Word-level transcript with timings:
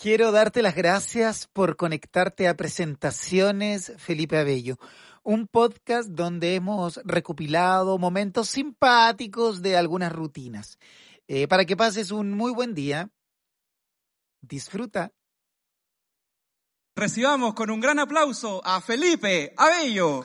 Quiero 0.00 0.30
darte 0.30 0.62
las 0.62 0.76
gracias 0.76 1.48
por 1.48 1.74
conectarte 1.74 2.46
a 2.46 2.56
Presentaciones 2.56 3.92
Felipe 3.96 4.38
Abello, 4.38 4.78
un 5.24 5.48
podcast 5.48 6.10
donde 6.10 6.54
hemos 6.54 7.00
recopilado 7.04 7.98
momentos 7.98 8.48
simpáticos 8.48 9.60
de 9.60 9.76
algunas 9.76 10.12
rutinas. 10.12 10.78
Eh, 11.26 11.48
para 11.48 11.64
que 11.64 11.76
pases 11.76 12.12
un 12.12 12.30
muy 12.30 12.52
buen 12.52 12.76
día, 12.76 13.10
disfruta. 14.40 15.10
Recibamos 16.94 17.54
con 17.54 17.68
un 17.68 17.80
gran 17.80 17.98
aplauso 17.98 18.64
a 18.64 18.80
Felipe 18.80 19.52
Abello. 19.56 20.24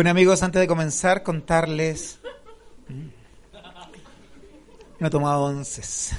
Bueno 0.00 0.12
amigos, 0.12 0.42
antes 0.42 0.58
de 0.58 0.66
comenzar, 0.66 1.22
contarles... 1.22 2.20
No 4.98 5.06
he 5.06 5.10
tomado 5.10 5.44
onces. 5.44 6.12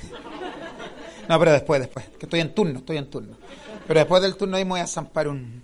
No, 1.27 1.39
pero 1.39 1.51
después, 1.51 1.81
después, 1.81 2.05
que 2.09 2.27
estoy 2.27 2.41
en 2.41 2.53
turno, 2.53 2.77
estoy 2.77 2.97
en 2.97 3.09
turno. 3.09 3.37
Pero 3.87 3.99
después 3.99 4.21
del 4.21 4.37
turno 4.37 4.57
ahí 4.57 4.65
me 4.65 4.69
voy 4.69 4.81
a 4.81 4.85
zampar 4.85 5.27
un, 5.27 5.63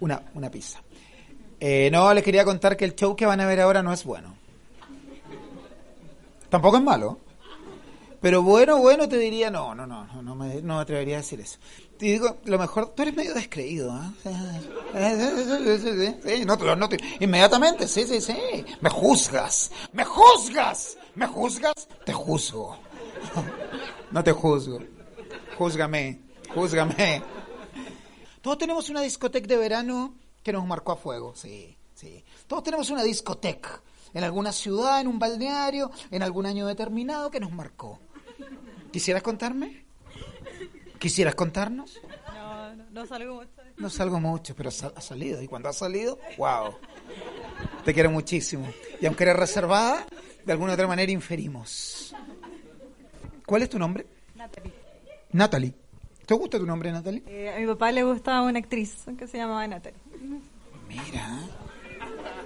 una, 0.00 0.24
una 0.34 0.50
pizza. 0.50 0.80
Eh, 1.60 1.88
no, 1.92 2.12
les 2.12 2.24
quería 2.24 2.44
contar 2.44 2.76
que 2.76 2.84
el 2.84 2.96
show 2.96 3.14
que 3.14 3.26
van 3.26 3.40
a 3.40 3.46
ver 3.46 3.60
ahora 3.60 3.84
no 3.84 3.92
es 3.92 4.02
bueno. 4.02 4.34
Tampoco 6.48 6.78
es 6.78 6.82
malo. 6.82 7.20
Pero 8.20 8.42
bueno, 8.42 8.78
bueno, 8.78 9.08
te 9.08 9.18
diría, 9.18 9.50
no, 9.50 9.74
no, 9.74 9.86
no, 9.86 10.06
no, 10.06 10.22
no 10.22 10.34
me, 10.34 10.62
no 10.62 10.76
me 10.76 10.82
atrevería 10.82 11.16
a 11.16 11.20
decir 11.20 11.40
eso. 11.40 11.58
Te 11.98 12.06
digo, 12.06 12.38
lo 12.44 12.58
mejor, 12.58 12.94
tú 12.94 13.02
eres 13.02 13.14
medio 13.14 13.34
descreído, 13.34 13.94
¿eh? 14.24 16.44
no, 16.46 16.56
no, 16.56 16.76
no, 16.76 16.88
inmediatamente, 17.20 17.88
sí, 17.88 18.06
sí, 18.06 18.20
sí. 18.20 18.36
Me 18.80 18.90
juzgas, 18.90 19.70
me 19.92 20.04
juzgas, 20.04 20.98
me 21.14 21.26
juzgas, 21.26 21.88
te 22.04 22.12
juzgo. 22.12 22.76
No 24.08 24.22
te 24.22 24.30
juzgo. 24.30 24.78
Júzgame, 25.58 26.20
júzgame. 26.54 27.22
Todos 28.40 28.56
tenemos 28.56 28.88
una 28.88 29.00
discoteca 29.00 29.48
de 29.48 29.56
verano 29.56 30.14
que 30.44 30.52
nos 30.52 30.64
marcó 30.64 30.92
a 30.92 30.96
fuego, 30.96 31.34
sí, 31.34 31.76
sí. 31.92 32.24
Todos 32.46 32.62
tenemos 32.62 32.88
una 32.90 33.02
discoteca 33.02 33.82
en 34.14 34.24
alguna 34.24 34.52
ciudad, 34.52 35.00
en 35.00 35.08
un 35.08 35.18
balneario, 35.18 35.90
en 36.10 36.22
algún 36.22 36.46
año 36.46 36.66
determinado 36.66 37.30
que 37.30 37.40
nos 37.40 37.52
marcó. 37.52 38.00
¿Quisieras 38.96 39.22
contarme? 39.22 39.84
¿Quisieras 40.98 41.34
contarnos? 41.34 42.00
No, 42.34 42.74
no, 42.74 42.84
no 42.92 43.06
salgo 43.06 43.34
mucho. 43.34 43.62
No 43.76 43.90
salgo 43.90 44.20
mucho, 44.20 44.56
pero 44.56 44.70
ha 44.70 45.00
salido. 45.02 45.42
Y 45.42 45.48
cuando 45.48 45.68
ha 45.68 45.74
salido, 45.74 46.18
wow. 46.38 46.74
Te 47.84 47.92
quiero 47.92 48.10
muchísimo. 48.10 48.66
Y 48.98 49.04
aunque 49.04 49.24
eres 49.24 49.36
reservada, 49.36 50.06
de 50.46 50.50
alguna 50.50 50.72
otra 50.72 50.86
manera 50.86 51.12
inferimos. 51.12 52.14
¿Cuál 53.44 53.64
es 53.64 53.68
tu 53.68 53.78
nombre? 53.78 54.06
Natalie. 54.34 54.72
Natalie. 55.32 55.74
¿Te 56.24 56.32
gusta 56.32 56.58
tu 56.58 56.64
nombre, 56.64 56.90
Natalie? 56.90 57.22
Eh, 57.26 57.52
a 57.54 57.60
mi 57.60 57.66
papá 57.66 57.92
le 57.92 58.02
gusta 58.02 58.40
una 58.40 58.60
actriz 58.60 59.04
que 59.18 59.26
se 59.26 59.36
llamaba 59.36 59.66
Natalie. 59.66 60.00
Mira. 60.88 61.38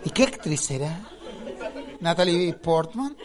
¿Y 0.04 0.10
qué 0.10 0.24
actriz 0.24 0.68
era? 0.72 1.00
Natalie 2.00 2.52
Portman. 2.54 3.16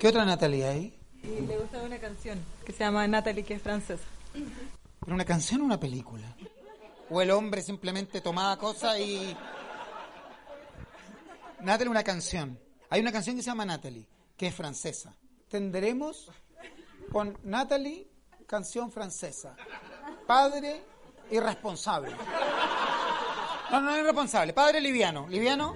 ¿Qué 0.00 0.08
otra 0.08 0.24
Natalie 0.24 0.64
hay? 0.64 0.95
Y 1.26 1.40
le 1.46 1.58
gusta 1.58 1.82
una 1.82 1.98
canción 1.98 2.38
que 2.64 2.72
se 2.72 2.78
llama 2.78 3.06
Natalie, 3.08 3.44
que 3.44 3.54
es 3.54 3.62
francesa. 3.62 4.04
¿Pero 5.00 5.14
una 5.14 5.24
canción 5.24 5.60
o 5.62 5.64
una 5.64 5.80
película? 5.80 6.36
¿O 7.10 7.20
el 7.20 7.30
hombre 7.30 7.62
simplemente 7.62 8.20
tomaba 8.20 8.56
cosas 8.56 8.98
y... 9.00 9.36
Natalie, 11.60 11.90
una 11.90 12.04
canción. 12.04 12.58
Hay 12.90 13.00
una 13.00 13.10
canción 13.10 13.34
que 13.34 13.42
se 13.42 13.50
llama 13.50 13.64
Natalie, 13.64 14.06
que 14.36 14.48
es 14.48 14.54
francesa. 14.54 15.14
Tendremos 15.48 16.30
con 17.10 17.36
Natalie, 17.42 18.06
canción 18.46 18.92
francesa. 18.92 19.56
Padre 20.26 20.82
irresponsable. 21.30 22.14
No, 23.70 23.80
no, 23.80 23.98
irresponsable. 23.98 24.52
Padre 24.52 24.80
liviano. 24.80 25.26
¿Liviano? 25.28 25.74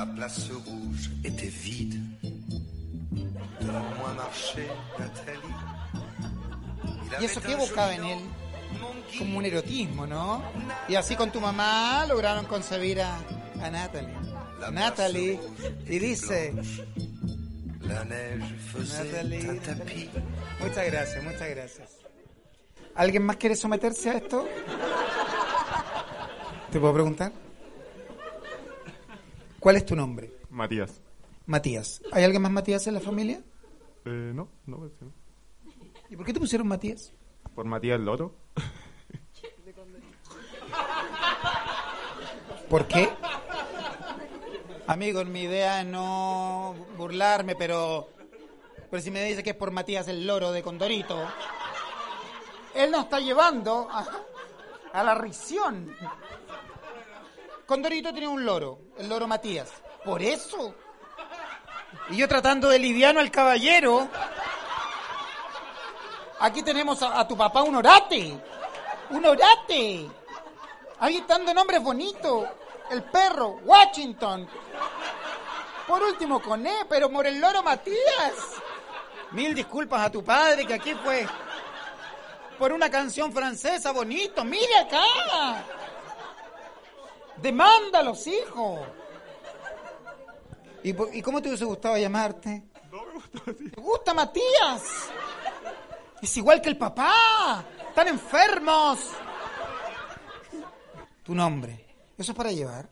La 0.00 0.06
place 0.06 0.50
rouge 0.50 1.10
était 1.22 1.50
vide. 1.50 2.00
Moi 3.60 4.14
marchait 4.16 4.70
Nathalie. 4.98 5.54
¿Y 7.20 7.24
eso 7.26 7.42
qué 7.42 7.52
evocaba 7.52 7.92
joli 7.94 7.98
en 7.98 8.18
él? 8.18 8.24
Como 9.18 9.36
un 9.36 9.44
erotismo, 9.44 10.06
¿no? 10.06 10.42
Y 10.88 10.94
así 10.94 11.16
con 11.16 11.30
tu 11.30 11.38
mamá 11.38 12.06
lograron 12.06 12.46
concebir 12.46 13.02
a, 13.02 13.18
a 13.62 13.70
Natalie. 13.70 14.16
Natalie. 14.72 15.38
Y 15.86 15.98
dice... 15.98 16.54
La 17.82 18.02
neige 18.06 19.60
tapis. 19.66 20.08
Muchas 20.60 20.86
gracias, 20.86 21.24
muchas 21.24 21.50
gracias. 21.50 21.90
¿Alguien 22.94 23.24
más 23.24 23.36
quiere 23.36 23.54
someterse 23.54 24.08
a 24.08 24.14
esto? 24.14 24.48
¿Te 26.72 26.80
puedo 26.80 26.94
preguntar? 26.94 27.49
¿Cuál 29.60 29.76
es 29.76 29.84
tu 29.84 29.94
nombre? 29.94 30.32
Matías. 30.48 31.02
Matías. 31.46 32.00
¿Hay 32.12 32.24
alguien 32.24 32.42
más 32.42 32.50
Matías 32.50 32.86
en 32.86 32.94
la 32.94 33.00
familia? 33.00 33.42
Eh, 34.06 34.32
no, 34.34 34.48
no, 34.66 34.78
no. 34.78 35.12
¿Y 36.08 36.16
por 36.16 36.24
qué 36.24 36.32
te 36.32 36.40
pusieron 36.40 36.66
Matías? 36.66 37.12
Por 37.54 37.66
Matías 37.66 38.00
Loro. 38.00 38.34
¿Por 42.70 42.86
qué? 42.86 43.10
Amigos, 44.86 45.26
mi 45.26 45.42
idea 45.42 45.80
es 45.82 45.86
no 45.86 46.74
burlarme, 46.96 47.54
pero, 47.54 48.08
pero 48.90 49.02
si 49.02 49.10
me 49.10 49.24
dice 49.24 49.42
que 49.42 49.50
es 49.50 49.56
por 49.56 49.70
Matías 49.72 50.08
el 50.08 50.26
loro 50.26 50.52
de 50.52 50.62
Condorito, 50.62 51.16
él 52.74 52.90
nos 52.90 53.04
está 53.04 53.20
llevando 53.20 53.88
a, 53.90 54.06
a 54.92 55.02
la 55.04 55.14
risión. 55.14 55.94
Condorito 57.70 58.12
tenía 58.12 58.28
un 58.28 58.44
loro, 58.44 58.80
el 58.98 59.08
loro 59.08 59.28
Matías. 59.28 59.70
Por 60.04 60.20
eso. 60.20 60.74
Y 62.08 62.16
yo 62.16 62.26
tratando 62.26 62.68
de 62.68 62.80
liviano 62.80 63.20
al 63.20 63.30
caballero. 63.30 64.08
Aquí 66.40 66.64
tenemos 66.64 67.00
a, 67.00 67.28
tu 67.28 67.36
papá 67.36 67.62
un 67.62 67.76
orate. 67.76 68.36
Un 69.10 69.24
orate. 69.24 70.10
Ahí 70.98 71.18
están 71.18 71.46
de 71.46 71.54
nombres 71.54 71.80
bonitos. 71.80 72.48
El 72.90 73.04
perro, 73.04 73.60
Washington. 73.62 74.48
Por 75.86 76.02
último, 76.02 76.42
con 76.42 76.66
E, 76.66 76.86
pero 76.88 77.08
por 77.08 77.24
el 77.24 77.40
loro 77.40 77.62
Matías. 77.62 78.34
Mil 79.30 79.54
disculpas 79.54 80.06
a 80.06 80.10
tu 80.10 80.24
padre, 80.24 80.66
que 80.66 80.74
aquí 80.74 80.92
fue 81.04 81.24
por 82.58 82.72
una 82.72 82.90
canción 82.90 83.32
francesa 83.32 83.92
bonito. 83.92 84.44
Mire 84.44 84.76
acá. 84.76 85.06
Demándalos, 87.42 88.26
hijo. 88.26 88.80
¿Y, 90.82 90.92
por- 90.92 91.14
y 91.14 91.22
cómo 91.22 91.40
te 91.42 91.48
hubiese 91.48 91.64
gustado 91.64 91.96
llamarte? 91.96 92.62
No 92.90 93.02
me 93.04 93.12
gusta 93.14 93.42
Matías. 93.44 93.74
¿Te 93.74 93.80
gusta 93.80 94.14
Matías? 94.14 94.82
Es 96.22 96.36
igual 96.36 96.60
que 96.60 96.68
el 96.70 96.76
papá. 96.78 97.64
Están 97.88 98.08
enfermos. 98.08 98.98
Tu 101.22 101.34
nombre. 101.34 101.86
¿Eso 102.18 102.32
es 102.32 102.36
para 102.36 102.50
llevar? 102.52 102.88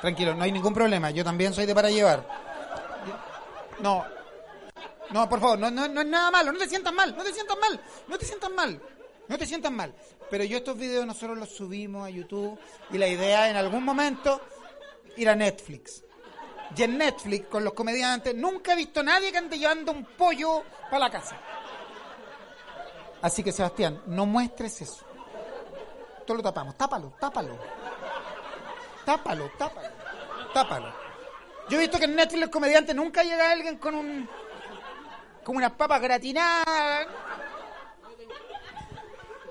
Tranquilo, 0.00 0.34
no 0.34 0.44
hay 0.44 0.52
ningún 0.52 0.74
problema. 0.74 1.10
Yo 1.10 1.24
también 1.24 1.52
soy 1.52 1.66
de 1.66 1.74
para 1.74 1.90
llevar. 1.90 2.24
No. 3.80 4.04
No, 5.10 5.28
por 5.28 5.40
favor, 5.40 5.58
no, 5.58 5.70
no, 5.70 5.88
no 5.88 6.00
es 6.02 6.06
nada 6.06 6.30
malo. 6.30 6.52
No 6.52 6.58
te 6.58 6.68
sientas 6.68 6.92
mal, 6.92 7.16
no 7.16 7.22
te 7.24 7.32
sientas 7.32 7.56
mal, 7.58 7.80
no 8.06 8.18
te 8.18 8.24
sientas 8.26 8.50
mal. 8.50 8.80
No 9.28 9.38
te 9.38 9.46
sientas 9.46 9.70
mal. 9.70 9.94
Pero 10.30 10.44
yo 10.44 10.58
estos 10.58 10.76
videos 10.76 11.06
nosotros 11.06 11.38
los 11.38 11.50
subimos 11.50 12.06
a 12.06 12.10
YouTube 12.10 12.58
y 12.90 12.98
la 12.98 13.08
idea 13.08 13.48
en 13.48 13.56
algún 13.56 13.84
momento 13.84 14.40
ir 15.16 15.28
a 15.28 15.34
Netflix. 15.34 16.04
Y 16.76 16.82
en 16.82 16.98
Netflix, 16.98 17.46
con 17.46 17.64
los 17.64 17.72
comediantes, 17.72 18.34
nunca 18.34 18.72
he 18.72 18.76
visto 18.76 19.00
a 19.00 19.02
nadie 19.02 19.32
que 19.32 19.38
ande 19.38 19.58
llevando 19.58 19.92
un 19.92 20.04
pollo 20.04 20.64
para 20.90 20.98
la 20.98 21.10
casa. 21.10 21.38
Así 23.22 23.42
que, 23.42 23.52
Sebastián, 23.52 24.02
no 24.06 24.26
muestres 24.26 24.82
eso. 24.82 25.04
Todo 26.26 26.36
lo 26.36 26.42
tapamos. 26.42 26.76
Tápalo, 26.76 27.14
tápalo. 27.18 27.58
Tápalo, 29.04 29.50
tápalo. 29.58 29.88
Tápalo. 30.52 30.92
Yo 31.68 31.78
he 31.78 31.80
visto 31.80 31.98
que 31.98 32.04
en 32.04 32.14
Netflix 32.14 32.40
los 32.40 32.50
comediantes 32.50 32.94
nunca 32.94 33.22
llega 33.22 33.50
alguien 33.50 33.78
con 33.78 33.94
un. 33.94 34.28
con 35.42 35.56
unas 35.56 35.72
papas 35.72 36.00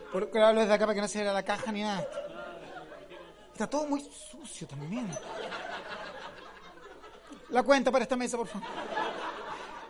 gratinadas. 0.08 0.12
Porque 0.12 0.40
hablo 0.40 0.62
desde 0.62 0.74
acá 0.74 0.86
para 0.86 0.96
que 0.96 1.02
no 1.02 1.08
se 1.08 1.22
vea 1.22 1.34
la 1.34 1.44
caja 1.44 1.72
ni 1.72 1.82
nada. 1.82 2.08
Está 3.52 3.68
todo 3.68 3.88
muy 3.88 4.02
sucio 4.02 4.68
también. 4.68 5.10
La 7.50 7.64
cuenta 7.64 7.92
para 7.92 8.04
esta 8.04 8.16
mesa, 8.16 8.38
por 8.38 8.48
favor. 8.48 8.68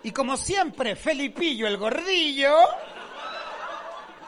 Y 0.03 0.11
como 0.11 0.37
siempre, 0.37 0.95
Felipillo 0.95 1.67
el 1.67 1.77
gordillo. 1.77 2.55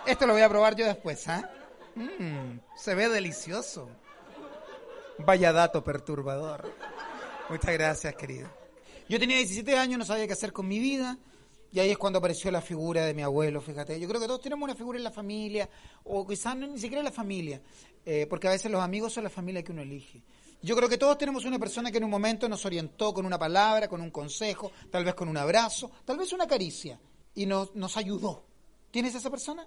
Esto 0.05 0.27
lo 0.27 0.33
voy 0.33 0.41
a 0.41 0.49
probar 0.49 0.75
yo 0.75 0.85
después, 0.85 1.27
¿ah? 1.27 1.49
Mm, 1.95 2.59
se 2.75 2.95
ve 2.95 3.09
delicioso. 3.09 3.89
Vaya 5.19 5.51
dato 5.51 5.83
perturbador. 5.83 6.73
Muchas 7.49 7.73
gracias, 7.73 8.15
querido. 8.15 8.49
Yo 9.07 9.19
tenía 9.19 9.37
17 9.37 9.77
años, 9.77 9.99
no 9.99 10.05
sabía 10.05 10.27
qué 10.27 10.33
hacer 10.33 10.53
con 10.53 10.67
mi 10.67 10.79
vida. 10.79 11.17
Y 11.71 11.79
ahí 11.79 11.91
es 11.91 11.97
cuando 11.97 12.17
apareció 12.19 12.49
la 12.49 12.61
figura 12.61 13.05
de 13.05 13.13
mi 13.13 13.21
abuelo, 13.21 13.61
fíjate. 13.61 13.99
Yo 13.99 14.07
creo 14.07 14.19
que 14.19 14.27
todos 14.27 14.41
tenemos 14.41 14.63
una 14.63 14.75
figura 14.75 14.97
en 14.97 15.03
la 15.03 15.11
familia, 15.11 15.69
o 16.03 16.25
quizás 16.25 16.55
ni 16.55 16.79
siquiera 16.79 16.99
en 16.99 17.05
la 17.05 17.11
familia, 17.11 17.61
eh, 18.05 18.25
porque 18.27 18.47
a 18.47 18.51
veces 18.51 18.71
los 18.71 18.81
amigos 18.81 19.13
son 19.13 19.23
la 19.23 19.29
familia 19.29 19.63
que 19.63 19.71
uno 19.71 19.81
elige. 19.81 20.23
Yo 20.61 20.75
creo 20.75 20.89
que 20.89 20.97
todos 20.97 21.17
tenemos 21.17 21.45
una 21.45 21.57
persona 21.57 21.91
que 21.91 21.99
en 21.99 22.03
un 22.03 22.09
momento 22.09 22.49
nos 22.49 22.65
orientó 22.65 23.13
con 23.13 23.25
una 23.25 23.39
palabra, 23.39 23.87
con 23.87 24.01
un 24.01 24.11
consejo, 24.11 24.71
tal 24.91 25.05
vez 25.05 25.13
con 25.13 25.29
un 25.29 25.37
abrazo, 25.37 25.91
tal 26.05 26.17
vez 26.17 26.33
una 26.33 26.47
caricia, 26.47 26.99
y 27.35 27.45
nos, 27.45 27.97
ayudó. 27.97 28.43
¿Tienes 28.91 29.15
esa 29.15 29.29
persona? 29.29 29.65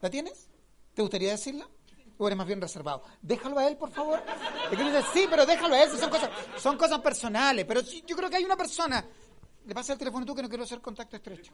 ¿La 0.00 0.10
tienes? 0.10 0.48
¿Te 0.94 1.00
gustaría 1.00 1.30
decirla? 1.30 1.66
¿O 2.18 2.26
eres 2.26 2.36
más 2.36 2.46
bien 2.46 2.60
reservado? 2.60 3.02
Déjalo 3.22 3.58
a 3.58 3.66
él, 3.66 3.78
por 3.78 3.90
favor. 3.90 4.22
¿Te 4.68 4.76
quieres 4.76 4.92
decir? 4.92 5.10
Sí, 5.14 5.26
pero 5.30 5.46
déjalo 5.46 5.74
a 5.74 5.82
él, 5.84 5.90
son 5.98 6.10
cosas, 6.10 6.30
son 6.58 6.76
cosas 6.76 6.98
personales. 6.98 7.64
Pero 7.64 7.80
yo 7.80 8.14
creo 8.14 8.28
que 8.28 8.36
hay 8.36 8.44
una 8.44 8.56
persona. 8.56 9.06
Le 9.66 9.74
pasa 9.74 9.92
el 9.92 9.98
teléfono 9.98 10.26
tú 10.26 10.34
que 10.34 10.42
no 10.42 10.48
quiero 10.48 10.64
hacer 10.64 10.80
contacto 10.80 11.16
estrecho. 11.16 11.52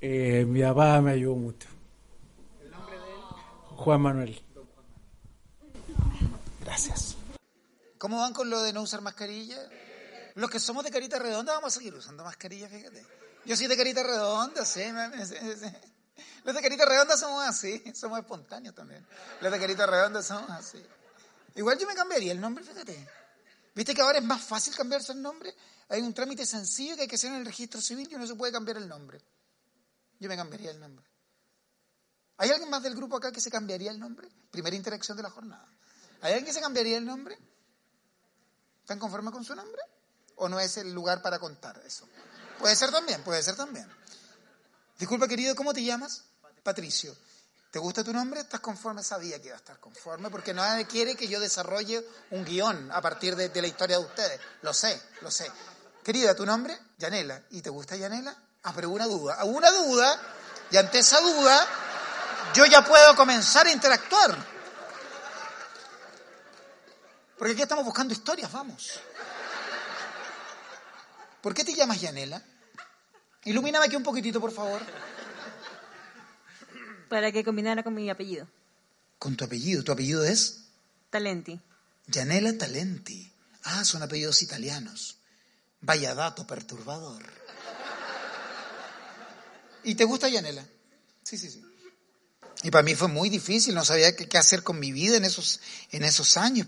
Eh, 0.00 0.44
mi 0.46 0.62
papá 0.62 1.00
me 1.00 1.12
ayudó 1.12 1.34
mucho. 1.36 1.68
Juan 3.76 4.00
Manuel. 4.00 4.42
Gracias. 6.60 7.16
¿Cómo 7.98 8.18
van 8.18 8.32
con 8.32 8.50
lo 8.50 8.62
de 8.62 8.72
no 8.72 8.82
usar 8.82 9.00
mascarilla? 9.00 9.58
Los 10.34 10.50
que 10.50 10.60
somos 10.60 10.84
de 10.84 10.90
carita 10.90 11.18
redonda 11.18 11.54
vamos 11.54 11.72
a 11.72 11.78
seguir 11.78 11.94
usando 11.94 12.24
mascarilla, 12.24 12.68
fíjate. 12.68 13.04
Yo 13.44 13.56
soy 13.56 13.68
de 13.68 13.76
carita 13.76 14.02
redonda, 14.02 14.64
sí. 14.64 14.82
Los 16.44 16.54
de 16.54 16.62
carita 16.62 16.84
redonda 16.84 17.16
somos 17.16 17.46
así, 17.46 17.82
somos 17.94 18.18
espontáneos 18.18 18.74
también. 18.74 19.06
Los 19.40 19.52
de 19.52 19.58
carita 19.58 19.86
redonda 19.86 20.22
somos 20.22 20.50
así. 20.50 20.84
Igual 21.54 21.78
yo 21.78 21.86
me 21.86 21.94
cambiaría 21.94 22.32
el 22.32 22.40
nombre, 22.40 22.64
fíjate. 22.64 23.08
¿Viste 23.74 23.94
que 23.94 24.02
ahora 24.02 24.18
es 24.18 24.24
más 24.24 24.42
fácil 24.42 24.74
cambiarse 24.74 25.12
el 25.12 25.22
nombre? 25.22 25.54
Hay 25.88 26.02
un 26.02 26.12
trámite 26.12 26.44
sencillo 26.44 26.96
que 26.96 27.02
hay 27.02 27.08
que 27.08 27.16
hacer 27.16 27.30
en 27.30 27.36
el 27.36 27.46
registro 27.46 27.80
civil 27.80 28.08
y 28.10 28.14
uno 28.14 28.26
se 28.26 28.34
puede 28.34 28.52
cambiar 28.52 28.76
el 28.78 28.88
nombre. 28.88 29.20
Yo 30.18 30.28
me 30.28 30.36
cambiaría 30.36 30.70
el 30.70 30.80
nombre. 30.80 31.06
¿Hay 32.38 32.50
alguien 32.50 32.68
más 32.68 32.82
del 32.82 32.94
grupo 32.94 33.16
acá 33.16 33.32
que 33.32 33.40
se 33.40 33.50
cambiaría 33.50 33.90
el 33.90 33.98
nombre? 34.00 34.28
Primera 34.50 34.76
interacción 34.76 35.16
de 35.16 35.22
la 35.22 35.30
jornada. 35.30 35.66
¿Hay 36.20 36.32
alguien 36.32 36.46
que 36.46 36.52
se 36.52 36.60
cambiaría 36.60 36.98
el 36.98 37.04
nombre? 37.04 37.38
¿Están 38.80 38.98
conformes 38.98 39.32
con 39.32 39.44
su 39.44 39.54
nombre? 39.54 39.80
¿O 40.36 40.48
no 40.48 40.60
es 40.60 40.76
el 40.76 40.92
lugar 40.92 41.22
para 41.22 41.38
contar 41.38 41.80
eso? 41.84 42.06
Puede 42.58 42.76
ser 42.76 42.90
también, 42.90 43.22
puede 43.22 43.42
ser 43.42 43.56
también. 43.56 43.88
Disculpa, 44.98 45.28
querido, 45.28 45.54
¿cómo 45.54 45.72
te 45.72 45.82
llamas? 45.82 46.24
Patricio. 46.62 47.16
¿Te 47.70 47.78
gusta 47.78 48.02
tu 48.02 48.12
nombre? 48.12 48.40
¿Estás 48.40 48.60
conforme? 48.60 49.02
Sabía 49.02 49.40
que 49.40 49.48
iba 49.48 49.56
a 49.56 49.58
estar 49.58 49.78
conforme 49.78 50.30
porque 50.30 50.54
nadie 50.54 50.86
quiere 50.86 51.14
que 51.14 51.28
yo 51.28 51.40
desarrolle 51.40 52.06
un 52.30 52.44
guion 52.44 52.90
a 52.90 53.00
partir 53.02 53.36
de, 53.36 53.48
de 53.50 53.60
la 53.60 53.68
historia 53.68 53.98
de 53.98 54.04
ustedes. 54.04 54.40
Lo 54.62 54.72
sé, 54.72 55.00
lo 55.20 55.30
sé. 55.30 55.50
Querida, 56.06 56.36
¿tu 56.36 56.46
nombre? 56.46 56.78
Yanela. 56.98 57.42
¿Y 57.50 57.62
te 57.62 57.68
gusta 57.68 57.96
Yanela? 57.96 58.32
Ah, 58.62 58.72
pero 58.72 58.90
una 58.90 59.06
duda. 59.06 59.44
Una 59.44 59.72
duda. 59.72 60.22
Y 60.70 60.76
ante 60.76 61.00
esa 61.00 61.20
duda, 61.20 61.66
yo 62.54 62.64
ya 62.64 62.84
puedo 62.84 63.16
comenzar 63.16 63.66
a 63.66 63.72
interactuar. 63.72 64.38
Porque 67.36 67.54
aquí 67.54 67.62
estamos 67.62 67.84
buscando 67.84 68.14
historias, 68.14 68.52
vamos. 68.52 69.00
¿Por 71.40 71.52
qué 71.52 71.64
te 71.64 71.74
llamas 71.74 72.00
Yanela? 72.00 72.40
Ilumíname 73.42 73.86
aquí 73.86 73.96
un 73.96 74.04
poquitito, 74.04 74.40
por 74.40 74.52
favor. 74.52 74.80
Para 77.08 77.32
que 77.32 77.42
combinara 77.42 77.82
con 77.82 77.94
mi 77.94 78.08
apellido. 78.08 78.46
Con 79.18 79.36
tu 79.36 79.44
apellido. 79.44 79.82
¿Tu 79.82 79.90
apellido 79.90 80.24
es? 80.24 80.68
Talenti. 81.10 81.60
Yanela 82.06 82.56
Talenti. 82.56 83.28
Ah, 83.64 83.84
son 83.84 84.04
apellidos 84.04 84.40
italianos. 84.42 85.18
Vaya 85.80 86.14
dato 86.14 86.46
perturbador. 86.46 87.22
¿Y 89.84 89.94
te 89.94 90.04
gusta 90.04 90.28
Yanela? 90.28 90.66
Sí, 91.22 91.38
sí, 91.38 91.50
sí. 91.50 91.64
Y 92.62 92.70
para 92.70 92.82
mí 92.82 92.94
fue 92.94 93.08
muy 93.08 93.28
difícil, 93.28 93.74
no 93.74 93.84
sabía 93.84 94.16
qué, 94.16 94.38
hacer 94.38 94.62
con 94.62 94.78
mi 94.80 94.90
vida 94.90 95.16
en 95.16 95.24
esos, 95.24 95.60
en 95.90 96.04
esos 96.04 96.36
años. 96.36 96.66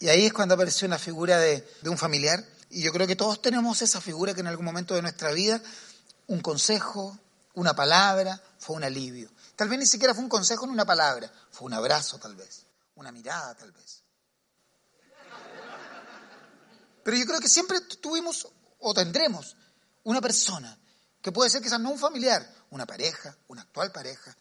Y 0.00 0.08
ahí 0.08 0.26
es 0.26 0.32
cuando 0.32 0.54
apareció 0.54 0.86
una 0.86 0.98
figura 0.98 1.38
de, 1.38 1.66
de 1.82 1.88
un 1.88 1.98
familiar. 1.98 2.44
Y 2.70 2.82
yo 2.82 2.92
creo 2.92 3.06
que 3.06 3.16
todos 3.16 3.40
tenemos 3.40 3.80
esa 3.82 4.00
figura 4.00 4.34
que 4.34 4.40
en 4.40 4.48
algún 4.48 4.64
momento 4.64 4.94
de 4.94 5.02
nuestra 5.02 5.30
vida, 5.32 5.62
un 6.26 6.40
consejo, 6.40 7.18
una 7.54 7.74
palabra, 7.74 8.42
fue 8.58 8.76
un 8.76 8.84
alivio. 8.84 9.30
Tal 9.54 9.68
vez 9.68 9.78
ni 9.78 9.86
siquiera 9.86 10.14
fue 10.14 10.22
un 10.24 10.28
consejo 10.28 10.66
ni 10.66 10.72
una 10.72 10.84
palabra, 10.84 11.32
fue 11.50 11.66
un 11.66 11.72
abrazo 11.72 12.18
tal 12.18 12.34
vez, 12.34 12.66
una 12.96 13.12
mirada 13.12 13.54
tal 13.54 13.72
vez. 13.72 14.02
Pero 17.06 17.18
yo 17.18 17.24
creo 17.24 17.38
que 17.38 17.48
siempre 17.48 17.80
tuvimos 17.82 18.48
o 18.80 18.92
tendremos 18.92 19.56
una 20.02 20.20
persona 20.20 20.76
que 21.22 21.30
puede 21.30 21.48
ser 21.48 21.62
quizás 21.62 21.78
no 21.78 21.92
un 21.92 22.00
familiar, 22.00 22.44
una 22.70 22.84
pareja, 22.84 23.38
una 23.46 23.62
actual 23.62 23.92
pareja, 23.92 24.36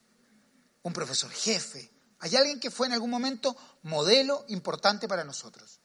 un 0.82 0.92
profesor 0.92 1.30
jefe. 1.30 1.92
Hay 2.22 2.36
alguien 2.36 2.60
que 2.60 2.72
fue 2.72 2.88
en 2.88 2.94
algún 2.94 3.12
momento 3.12 3.56
modelo 3.84 4.46
importante 4.48 5.08
para 5.08 5.24
nosotros. 5.24 5.80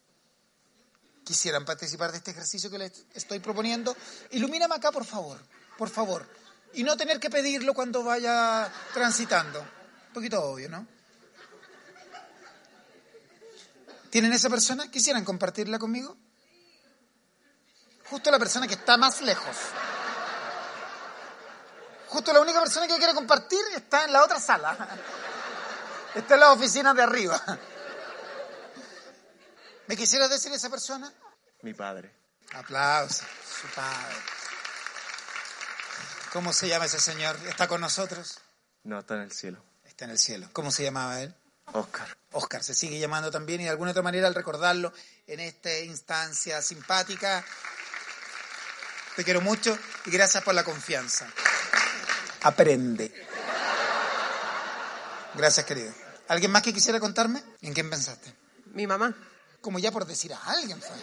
Quisieran 1.23 1.67
participar 1.67 2.13
de 2.13 2.17
este 2.17 2.31
ejercicio 2.31 2.71
que 2.71 2.79
les 2.79 3.05
estoy 3.13 3.41
proponiendo. 3.41 3.95
Ilumíname 4.31 4.77
acá, 4.77 4.91
por 4.91 5.05
favor, 5.05 5.39
por 5.77 5.91
favor. 5.91 6.27
Y 6.73 6.83
no 6.83 6.97
tener 6.97 7.21
que 7.21 7.29
pedirlo 7.29 7.75
cuando 7.75 8.03
vaya 8.03 8.73
transitando. 8.95 9.61
Un 9.61 10.15
poquito 10.15 10.43
obvio, 10.43 10.71
¿no? 10.71 10.87
¿Tienen 14.09 14.33
esa 14.33 14.49
persona? 14.49 14.91
¿Quisieran 14.91 15.27
compartirla 15.27 15.79
conmigo? 15.79 16.17
Justo 18.11 18.31
la 18.31 18.39
persona 18.39 18.67
que 18.67 18.75
está 18.75 18.97
más 18.97 19.21
lejos. 19.23 19.57
Justo 22.09 22.33
la 22.33 22.41
única 22.41 22.61
persona 22.61 22.89
que 22.89 22.97
quiere 22.97 23.15
compartir 23.15 23.61
está 23.77 24.05
en 24.05 24.13
la 24.13 24.25
otra 24.25 24.41
sala. 24.41 24.77
Está 26.15 26.35
en 26.35 26.41
la 26.41 26.51
oficina 26.51 26.93
de 26.93 27.03
arriba. 27.03 27.41
¿Me 29.87 29.97
quisiera 29.97 30.27
decir 30.27 30.53
esa 30.53 30.69
persona? 30.69 31.13
Mi 31.63 31.73
padre. 31.73 32.13
Aplausos. 32.53 33.27
Su 33.61 33.69
padre. 33.69 34.17
¿Cómo 36.33 36.53
se 36.53 36.67
llama 36.67 36.87
ese 36.87 36.99
señor? 36.99 37.37
¿Está 37.47 37.69
con 37.69 37.81
nosotros? 37.81 38.41
No, 38.83 38.99
está 38.99 39.15
en 39.15 39.23
el 39.23 39.33
cielo. 39.33 39.63
Está 39.85 40.05
en 40.07 40.11
el 40.13 40.19
cielo. 40.19 40.49
¿Cómo 40.53 40.73
se 40.73 40.83
llamaba 40.83 41.21
él? 41.23 41.33
Oscar. 41.73 42.17
Oscar 42.33 42.65
se 42.65 42.75
sigue 42.75 42.99
llamando 42.99 43.31
también 43.31 43.61
y 43.61 43.65
de 43.65 43.71
alguna 43.71 43.93
otra 43.93 44.03
manera 44.03 44.27
al 44.27 44.35
recordarlo 44.35 44.93
en 45.29 45.39
esta 45.41 45.79
instancia 45.79 46.61
simpática. 46.61 47.45
Te 49.17 49.25
quiero 49.25 49.41
mucho 49.41 49.77
y 50.07 50.11
gracias 50.11 50.43
por 50.43 50.55
la 50.55 50.65
confianza. 50.65 51.27
Aprende. 52.43 53.13
Gracias, 55.35 55.67
querido. 55.67 55.93
¿Alguien 56.29 56.51
más 56.51 56.63
que 56.63 56.73
quisiera 56.73 57.01
contarme? 57.01 57.43
¿En 57.63 57.75
quién 57.75 57.91
pensaste? 57.91 58.33
Mi 58.67 58.87
mamá. 58.87 59.15
Como 59.61 59.79
ya 59.79 59.91
por 59.91 60.07
decir 60.07 60.33
a 60.33 60.39
alguien, 60.45 60.81
fue. 60.81 60.97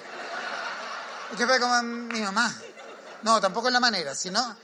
Es 1.31 1.37
que 1.37 1.45
fue 1.45 1.59
como 1.59 1.81
mi 1.83 2.21
mamá. 2.21 2.53
No, 3.23 3.41
tampoco 3.41 3.67
es 3.67 3.73
la 3.73 3.79
manera, 3.79 4.15
sino 4.15 4.57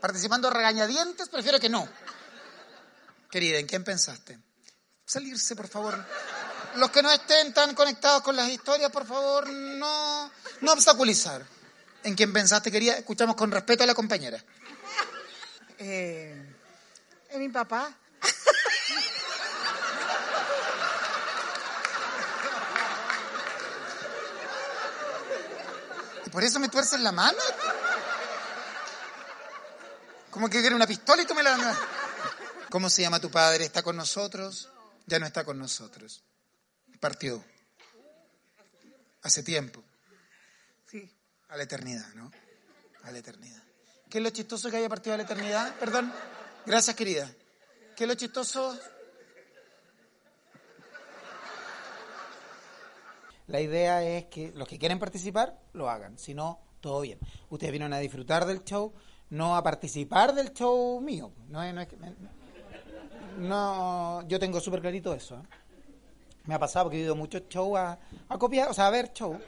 participando 0.00 0.50
regañadientes, 0.50 1.28
prefiero 1.28 1.58
que 1.58 1.68
no. 1.68 1.88
Querida, 3.30 3.58
¿en 3.58 3.66
quién 3.66 3.82
pensaste? 3.82 4.38
Salirse, 5.04 5.56
por 5.56 5.68
favor. 5.68 6.04
Los 6.76 6.90
que 6.90 7.02
no 7.02 7.10
estén 7.10 7.52
tan 7.52 7.74
conectados 7.74 8.22
con 8.22 8.36
las 8.36 8.48
historias, 8.48 8.90
por 8.90 9.06
favor, 9.06 9.48
no, 9.48 10.30
no 10.60 10.72
obstaculizar. 10.72 11.44
¿En 12.06 12.14
quién 12.14 12.32
pensaste, 12.32 12.70
querida? 12.70 12.96
Escuchamos 12.96 13.34
con 13.34 13.50
respeto 13.50 13.82
a 13.82 13.86
la 13.86 13.94
compañera. 13.94 14.40
Eh, 15.76 16.54
¿Es 17.28 17.36
mi 17.36 17.48
papá? 17.48 17.92
¿Y 26.24 26.30
por 26.30 26.44
eso 26.44 26.60
me 26.60 26.68
tuerces 26.68 27.00
la 27.00 27.10
mano? 27.10 27.38
Como 30.30 30.48
que 30.48 30.60
quiere 30.60 30.76
una 30.76 30.86
pistola 30.86 31.22
y 31.22 31.26
tú 31.26 31.34
me 31.34 31.42
la... 31.42 31.76
¿Cómo 32.70 32.88
se 32.88 33.02
llama 33.02 33.18
tu 33.18 33.32
padre? 33.32 33.64
¿Está 33.64 33.82
con 33.82 33.96
nosotros? 33.96 34.70
Ya 35.06 35.18
no 35.18 35.26
está 35.26 35.42
con 35.42 35.58
nosotros. 35.58 36.22
Partió. 37.00 37.42
Hace 39.22 39.42
tiempo. 39.42 39.82
A 41.48 41.56
la 41.56 41.62
eternidad, 41.62 42.06
¿no? 42.14 42.30
A 43.04 43.10
la 43.10 43.18
eternidad. 43.18 43.62
¿Qué 44.08 44.18
es 44.18 44.24
lo 44.24 44.30
chistoso 44.30 44.70
que 44.70 44.76
haya 44.78 44.88
partido 44.88 45.14
a 45.14 45.16
la 45.16 45.22
eternidad? 45.24 45.74
Perdón. 45.78 46.12
Gracias, 46.64 46.96
querida. 46.96 47.30
¿Qué 47.96 48.04
es 48.04 48.08
lo 48.08 48.14
chistoso? 48.14 48.76
La 53.46 53.60
idea 53.60 54.02
es 54.02 54.24
que 54.26 54.52
los 54.56 54.66
que 54.66 54.78
quieren 54.78 54.98
participar 54.98 55.56
lo 55.72 55.88
hagan, 55.88 56.18
si 56.18 56.34
no, 56.34 56.58
todo 56.80 57.00
bien. 57.02 57.18
Ustedes 57.48 57.70
vienen 57.70 57.92
a 57.92 57.98
disfrutar 57.98 58.44
del 58.44 58.64
show, 58.64 58.92
no 59.30 59.56
a 59.56 59.62
participar 59.62 60.34
del 60.34 60.52
show 60.52 61.00
mío. 61.00 61.32
No, 61.48 61.72
no, 61.72 61.80
es 61.80 61.86
que- 61.88 61.96
no, 63.38 64.26
yo 64.26 64.38
tengo 64.40 64.58
súper 64.60 64.80
clarito 64.80 65.14
eso. 65.14 65.36
¿eh? 65.36 65.42
Me 66.46 66.54
ha 66.54 66.58
pasado 66.58 66.86
porque 66.86 66.98
he 66.98 67.00
ido 67.02 67.14
muchos 67.14 67.42
shows 67.48 67.78
a, 67.78 67.98
a 68.28 68.38
copiar, 68.38 68.68
o 68.68 68.74
sea, 68.74 68.88
a 68.88 68.90
ver 68.90 69.12
show. 69.12 69.38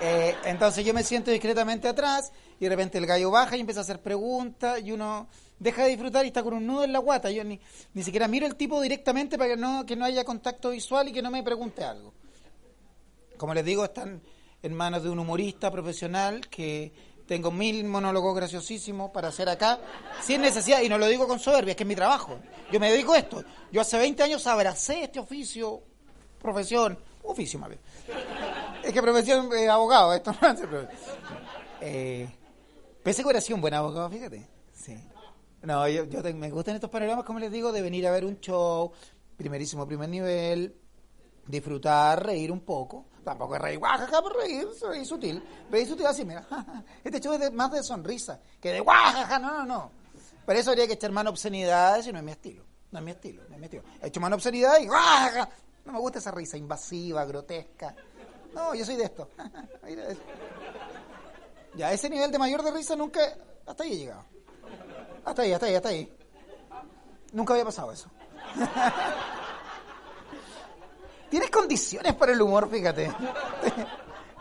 Eh, 0.00 0.34
entonces 0.44 0.84
yo 0.84 0.92
me 0.92 1.02
siento 1.02 1.30
discretamente 1.30 1.88
atrás 1.88 2.32
y 2.60 2.64
de 2.64 2.68
repente 2.68 2.98
el 2.98 3.06
gallo 3.06 3.30
baja 3.30 3.56
y 3.56 3.60
empieza 3.60 3.80
a 3.80 3.82
hacer 3.82 4.00
preguntas 4.00 4.80
y 4.82 4.92
uno 4.92 5.28
deja 5.58 5.84
de 5.84 5.90
disfrutar 5.90 6.24
y 6.24 6.28
está 6.28 6.42
con 6.42 6.54
un 6.54 6.66
nudo 6.66 6.84
en 6.84 6.92
la 6.92 6.98
guata. 6.98 7.30
Yo 7.30 7.44
ni, 7.44 7.60
ni 7.94 8.02
siquiera 8.02 8.28
miro 8.28 8.46
el 8.46 8.56
tipo 8.56 8.80
directamente 8.80 9.38
para 9.38 9.50
que 9.50 9.56
no, 9.56 9.86
que 9.86 9.96
no 9.96 10.04
haya 10.04 10.24
contacto 10.24 10.70
visual 10.70 11.08
y 11.08 11.12
que 11.12 11.22
no 11.22 11.30
me 11.30 11.42
pregunte 11.42 11.84
algo. 11.84 12.12
Como 13.36 13.54
les 13.54 13.64
digo, 13.64 13.84
están 13.84 14.22
en 14.62 14.74
manos 14.74 15.02
de 15.02 15.10
un 15.10 15.18
humorista 15.18 15.70
profesional 15.70 16.48
que 16.48 16.92
tengo 17.26 17.50
mil 17.50 17.84
monólogos 17.84 18.34
graciosísimos 18.36 19.10
para 19.10 19.28
hacer 19.28 19.48
acá, 19.48 19.80
sin 20.22 20.40
necesidad, 20.40 20.80
y 20.82 20.88
no 20.88 20.96
lo 20.96 21.06
digo 21.06 21.26
con 21.26 21.38
soberbia, 21.38 21.72
es 21.72 21.76
que 21.76 21.82
es 21.82 21.88
mi 21.88 21.96
trabajo. 21.96 22.38
Yo 22.72 22.80
me 22.80 22.90
dedico 22.90 23.12
a 23.12 23.18
esto. 23.18 23.44
Yo 23.72 23.80
hace 23.80 23.98
20 23.98 24.22
años 24.22 24.46
abracé 24.46 25.02
este 25.02 25.18
oficio, 25.18 25.82
profesión, 26.40 26.98
oficio 27.24 27.58
más 27.58 27.70
bien. 27.70 27.80
Es 28.86 28.92
que 28.92 29.02
profesión 29.02 29.50
eh, 29.52 29.68
abogado, 29.68 30.12
esto 30.14 30.32
no 30.40 30.48
hace. 30.48 30.64
Eh, 31.80 32.28
pensé 33.02 33.22
que 33.22 33.26
hubiera 33.26 33.40
sido 33.40 33.56
un 33.56 33.62
buen 33.62 33.74
abogado, 33.74 34.08
fíjate. 34.10 34.48
Sí. 34.72 34.96
No, 35.62 35.88
yo, 35.88 36.04
me 36.34 36.50
gustan 36.50 36.76
estos 36.76 36.90
panoramas, 36.90 37.24
como 37.24 37.38
les 37.40 37.50
digo, 37.50 37.72
de 37.72 37.82
venir 37.82 38.06
a 38.06 38.12
ver 38.12 38.24
un 38.24 38.38
show, 38.38 38.92
primerísimo 39.36 39.86
primer 39.86 40.08
nivel, 40.08 40.76
disfrutar, 41.46 42.24
reír 42.24 42.52
un 42.52 42.60
poco. 42.60 43.06
Tampoco 43.24 43.56
es 43.56 43.60
reír, 43.60 43.78
guajaja, 43.80 44.22
pero 44.22 44.38
reír, 44.38 44.68
reír 44.88 45.04
sutil. 45.04 45.42
Reír 45.68 45.88
sutil 45.88 46.06
así, 46.06 46.24
mira. 46.24 46.46
Este 47.04 47.18
show 47.20 47.32
es 47.32 47.40
de- 47.40 47.50
más 47.50 47.72
de 47.72 47.82
sonrisa 47.82 48.40
que 48.60 48.70
de 48.72 48.80
guajaja, 48.80 49.38
no, 49.40 49.50
no, 49.58 49.64
no. 49.66 49.90
Por 50.44 50.54
eso 50.54 50.70
habría 50.70 50.86
que 50.86 50.92
echar 50.92 51.10
mano 51.10 51.30
obscenidades 51.30 52.06
y 52.06 52.12
no 52.12 52.18
es 52.18 52.24
mi 52.24 52.30
estilo. 52.30 52.64
No 52.92 53.00
es 53.00 53.04
mi 53.04 53.10
estilo, 53.10 53.42
no 53.48 53.54
es 53.54 53.58
mi 53.58 53.64
estilo. 53.64 53.82
He 54.00 54.06
hecho 54.06 54.20
mano 54.20 54.36
obscenidades 54.36 54.84
y 54.84 54.86
guajaja. 54.86 55.48
No 55.84 55.92
me 55.92 55.98
gusta 55.98 56.20
esa 56.20 56.30
risa 56.30 56.56
invasiva, 56.56 57.24
grotesca. 57.24 57.94
No, 58.56 58.74
yo 58.74 58.84
soy 58.84 58.96
de 58.96 59.04
esto. 59.04 59.28
Ya, 61.74 61.92
ese 61.92 62.08
nivel 62.08 62.30
de 62.30 62.38
mayor 62.38 62.62
de 62.62 62.70
risa 62.70 62.96
nunca... 62.96 63.20
Hasta 63.66 63.84
ahí 63.84 63.92
he 63.92 63.96
llegado. 63.98 64.24
Hasta 65.26 65.42
ahí, 65.42 65.52
hasta 65.52 65.66
ahí, 65.66 65.74
hasta 65.74 65.88
ahí. 65.90 66.16
Nunca 67.32 67.52
había 67.52 67.66
pasado 67.66 67.92
eso. 67.92 68.08
Tienes 71.28 71.50
condiciones 71.50 72.14
para 72.14 72.32
el 72.32 72.40
humor, 72.40 72.70
fíjate. 72.70 73.12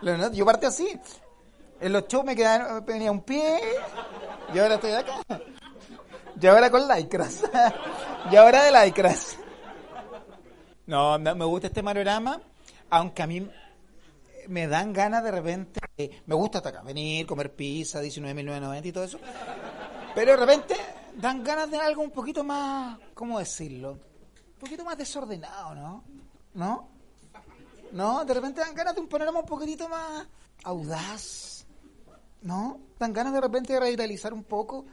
Yo 0.31 0.45
partí 0.45 0.65
así. 0.65 0.97
En 1.81 1.91
los 1.91 2.07
shows 2.07 2.23
me 2.23 2.37
quedaba, 2.37 2.79
venía 2.79 3.11
un 3.11 3.21
pie 3.21 3.59
y 4.53 4.57
ahora 4.57 4.75
estoy 4.75 4.93
acá. 4.93 5.19
Y 6.39 6.47
ahora 6.47 6.71
con 6.71 6.87
lycras. 6.87 7.43
Y 8.31 8.35
ahora 8.37 8.63
de 8.63 8.85
lycras. 8.85 9.37
No, 10.85 11.19
me 11.19 11.43
gusta 11.43 11.67
este 11.67 11.83
panorama, 11.83 12.39
aunque 12.89 13.23
a 13.23 13.27
mí 13.27 13.45
me 14.47 14.67
dan 14.67 14.93
ganas 14.93 15.23
de 15.23 15.31
repente. 15.31 15.79
Me 16.25 16.35
gusta 16.35 16.59
hasta 16.59 16.69
acá, 16.69 16.81
venir, 16.81 17.25
comer 17.25 17.55
pizza, 17.55 18.01
19.990 18.01 18.85
y 18.85 18.91
todo 18.91 19.03
eso. 19.03 19.19
Pero 20.13 20.31
de 20.31 20.37
repente 20.37 20.75
dan 21.15 21.43
ganas 21.43 21.69
de 21.69 21.77
algo 21.77 22.01
un 22.01 22.11
poquito 22.11 22.43
más, 22.43 22.97
¿cómo 23.13 23.39
decirlo? 23.39 23.91
Un 23.91 24.59
poquito 24.59 24.83
más 24.83 24.97
desordenado, 24.97 25.75
¿no? 25.75 26.03
¿No? 26.53 26.89
¿No? 27.91 28.25
De 28.25 28.33
repente 28.33 28.61
dan 28.61 28.73
ganas 28.73 28.95
de 28.95 29.01
un 29.01 29.07
panorama 29.07 29.39
un 29.39 29.45
poquitito 29.45 29.87
más 29.87 30.27
audaz, 30.63 31.65
¿no? 32.41 32.79
Dan 32.97 33.13
ganas 33.13 33.33
de 33.33 33.41
repente 33.41 33.73
de 33.73 33.79
revitalizar 33.79 34.33
un 34.33 34.43
poco, 34.43 34.85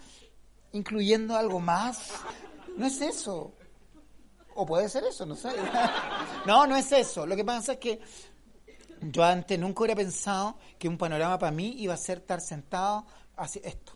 incluyendo 0.72 1.36
algo 1.36 1.60
más. 1.60 2.10
No 2.76 2.86
es 2.86 3.00
eso. 3.00 3.54
O 4.54 4.66
puede 4.66 4.88
ser 4.88 5.04
eso, 5.04 5.24
no 5.26 5.34
sé. 5.34 5.50
No, 6.46 6.66
no 6.66 6.74
es 6.74 6.90
eso. 6.90 7.24
Lo 7.24 7.36
que 7.36 7.44
pasa 7.44 7.74
es 7.74 7.78
que 7.78 8.00
yo 9.10 9.24
antes 9.24 9.58
nunca 9.58 9.80
hubiera 9.80 9.96
pensado 9.96 10.56
que 10.78 10.88
un 10.88 10.96
panorama 10.96 11.38
para 11.38 11.52
mí 11.52 11.74
iba 11.78 11.94
a 11.94 11.96
ser 11.96 12.18
estar 12.18 12.40
sentado 12.40 13.04
así, 13.36 13.60
esto. 13.64 13.92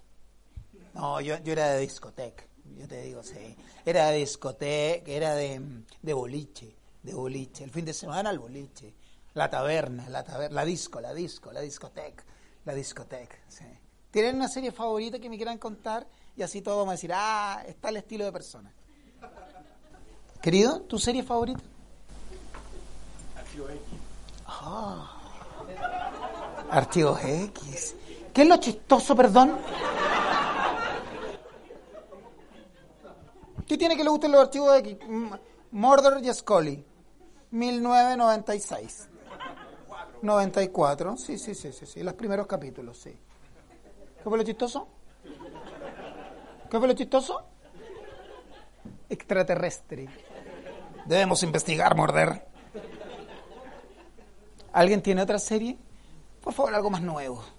No, 0.95 1.21
yo, 1.21 1.39
yo 1.39 1.53
era 1.53 1.73
de 1.73 1.81
discoteca, 1.81 2.45
yo 2.77 2.89
te 2.89 3.03
digo, 3.03 3.23
sí. 3.23 3.57
Era 3.85 4.11
de 4.11 4.19
discoteca, 4.19 5.11
era 5.11 5.35
de, 5.35 5.61
de 6.03 6.13
boliche, 6.13 6.77
de 7.03 7.15
boliche. 7.15 7.65
El 7.65 7.71
fin 7.71 7.85
de 7.85 7.93
semana 7.93 8.31
el 8.31 8.39
boliche. 8.39 8.95
La 9.35 9.51
taberna, 9.51 10.09
la 10.09 10.25
taberna, 10.25 10.55
la 10.55 10.65
disco, 10.65 11.01
la 11.01 11.13
disco, 11.13 11.53
la 11.53 11.61
discoteca, 11.61 12.25
la 12.65 12.75
discoteca, 12.75 13.37
sí. 13.49 13.65
¿Tienen 14.11 14.37
una 14.37 14.49
serie 14.49 14.73
favorita 14.73 15.19
que 15.19 15.29
me 15.29 15.37
quieran 15.37 15.59
contar? 15.59 16.07
Y 16.37 16.43
así 16.43 16.63
todos 16.63 16.79
vamos 16.79 16.93
a 16.93 16.95
decir, 16.95 17.11
ah, 17.15 17.63
está 17.67 17.91
el 17.91 17.99
estilo 17.99 18.25
de 18.25 18.33
persona. 18.33 18.73
Querido, 20.41 20.81
¿tu 20.83 20.99
serie 20.99 21.23
favorita? 21.23 21.63
Ah. 24.63 25.13
Archivos 26.71 27.21
X. 27.23 27.97
¿Qué 28.33 28.43
es 28.43 28.49
lo 28.49 28.57
chistoso, 28.57 29.15
perdón? 29.15 29.57
¿Qué 33.67 33.77
tiene 33.77 33.97
que 33.97 34.05
le 34.05 34.11
gusten 34.11 34.33
los 34.33 34.43
archivos 34.43 34.77
X? 34.79 34.97
Murder 35.71 36.25
y 36.25 36.33
Scully. 36.33 36.85
1996. 37.51 39.09
94. 40.23 41.17
Sí, 41.17 41.39
sí, 41.39 41.55
sí, 41.55 41.73
sí, 41.73 41.87
sí. 41.87 42.03
Los 42.03 42.15
primeros 42.15 42.47
capítulos, 42.47 42.99
sí. 42.99 43.11
¿Qué 43.11 44.23
fue 44.25 44.39
lo 44.39 44.45
chistoso? 44.45 44.89
¿Qué 46.71 46.79
fue 46.79 46.89
lo 46.89 46.95
chistoso? 46.95 47.43
Extraterrestre. 49.09 50.09
Debemos 51.07 51.43
investigar, 51.43 51.95
morder. 51.97 52.56
¿Alguien 54.77 55.01
tiene 55.01 55.23
otra 55.23 55.39
serie? 55.39 55.75
Por 56.43 56.53
favor, 56.53 56.75
algo 56.75 56.91
más 56.91 57.01
nuevo. 57.01 57.43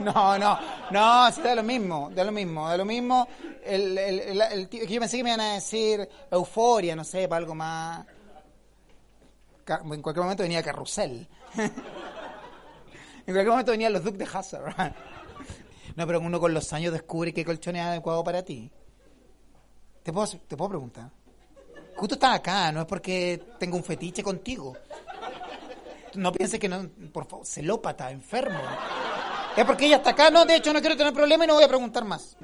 No, 0.00 0.38
no, 0.38 0.58
no, 0.90 1.30
sí, 1.30 1.42
da 1.42 1.54
lo 1.54 1.62
mismo, 1.62 2.10
da 2.14 2.24
lo 2.24 2.32
mismo, 2.32 2.66
da 2.66 2.78
lo 2.78 2.86
mismo. 2.86 3.28
El, 3.62 3.96
el, 3.98 4.20
el, 4.20 4.40
el 4.40 4.68
yo 4.70 4.98
pensé 5.00 5.18
que 5.18 5.22
me 5.22 5.30
iban 5.30 5.40
a 5.40 5.54
decir 5.54 6.08
euforia, 6.30 6.96
no 6.96 7.04
sé, 7.04 7.28
para 7.28 7.40
algo 7.40 7.54
más. 7.54 8.06
En 9.68 10.00
cualquier 10.00 10.22
momento 10.22 10.42
venía 10.44 10.62
Carrusel. 10.62 11.28
En 13.26 13.34
cualquier 13.34 13.48
momento 13.48 13.72
venían 13.72 13.92
los 13.92 14.02
Duke 14.02 14.16
de 14.16 14.24
Hazard. 14.24 14.74
No, 15.96 16.06
pero 16.06 16.20
uno 16.20 16.40
con 16.40 16.54
los 16.54 16.72
años 16.72 16.92
descubre 16.92 17.34
qué 17.34 17.44
colchón 17.44 17.76
es 17.76 17.82
adecuado 17.82 18.22
para 18.24 18.42
ti. 18.42 18.70
¿Te 20.02 20.12
puedo, 20.12 20.26
te 20.26 20.56
puedo 20.56 20.68
preguntar? 20.70 21.10
Justo 21.96 22.14
estás 22.16 22.36
acá, 22.36 22.70
no 22.70 22.82
es 22.82 22.86
porque 22.86 23.42
tengo 23.58 23.76
un 23.76 23.84
fetiche 23.84 24.22
contigo. 24.22 24.76
No 26.16 26.32
pienses 26.32 26.58
que 26.58 26.68
no, 26.68 26.88
por 27.12 27.26
favor, 27.26 27.46
celópata, 27.46 28.10
enfermo. 28.10 28.58
Es 29.56 29.64
porque 29.64 29.86
ella 29.86 29.96
está 29.96 30.10
acá, 30.10 30.30
no, 30.30 30.44
de 30.44 30.56
hecho 30.56 30.72
no 30.72 30.80
quiero 30.80 30.96
tener 30.96 31.12
problemas 31.12 31.46
y 31.46 31.48
no 31.48 31.54
voy 31.54 31.64
a 31.64 31.68
preguntar 31.68 32.04
más. 32.04 32.36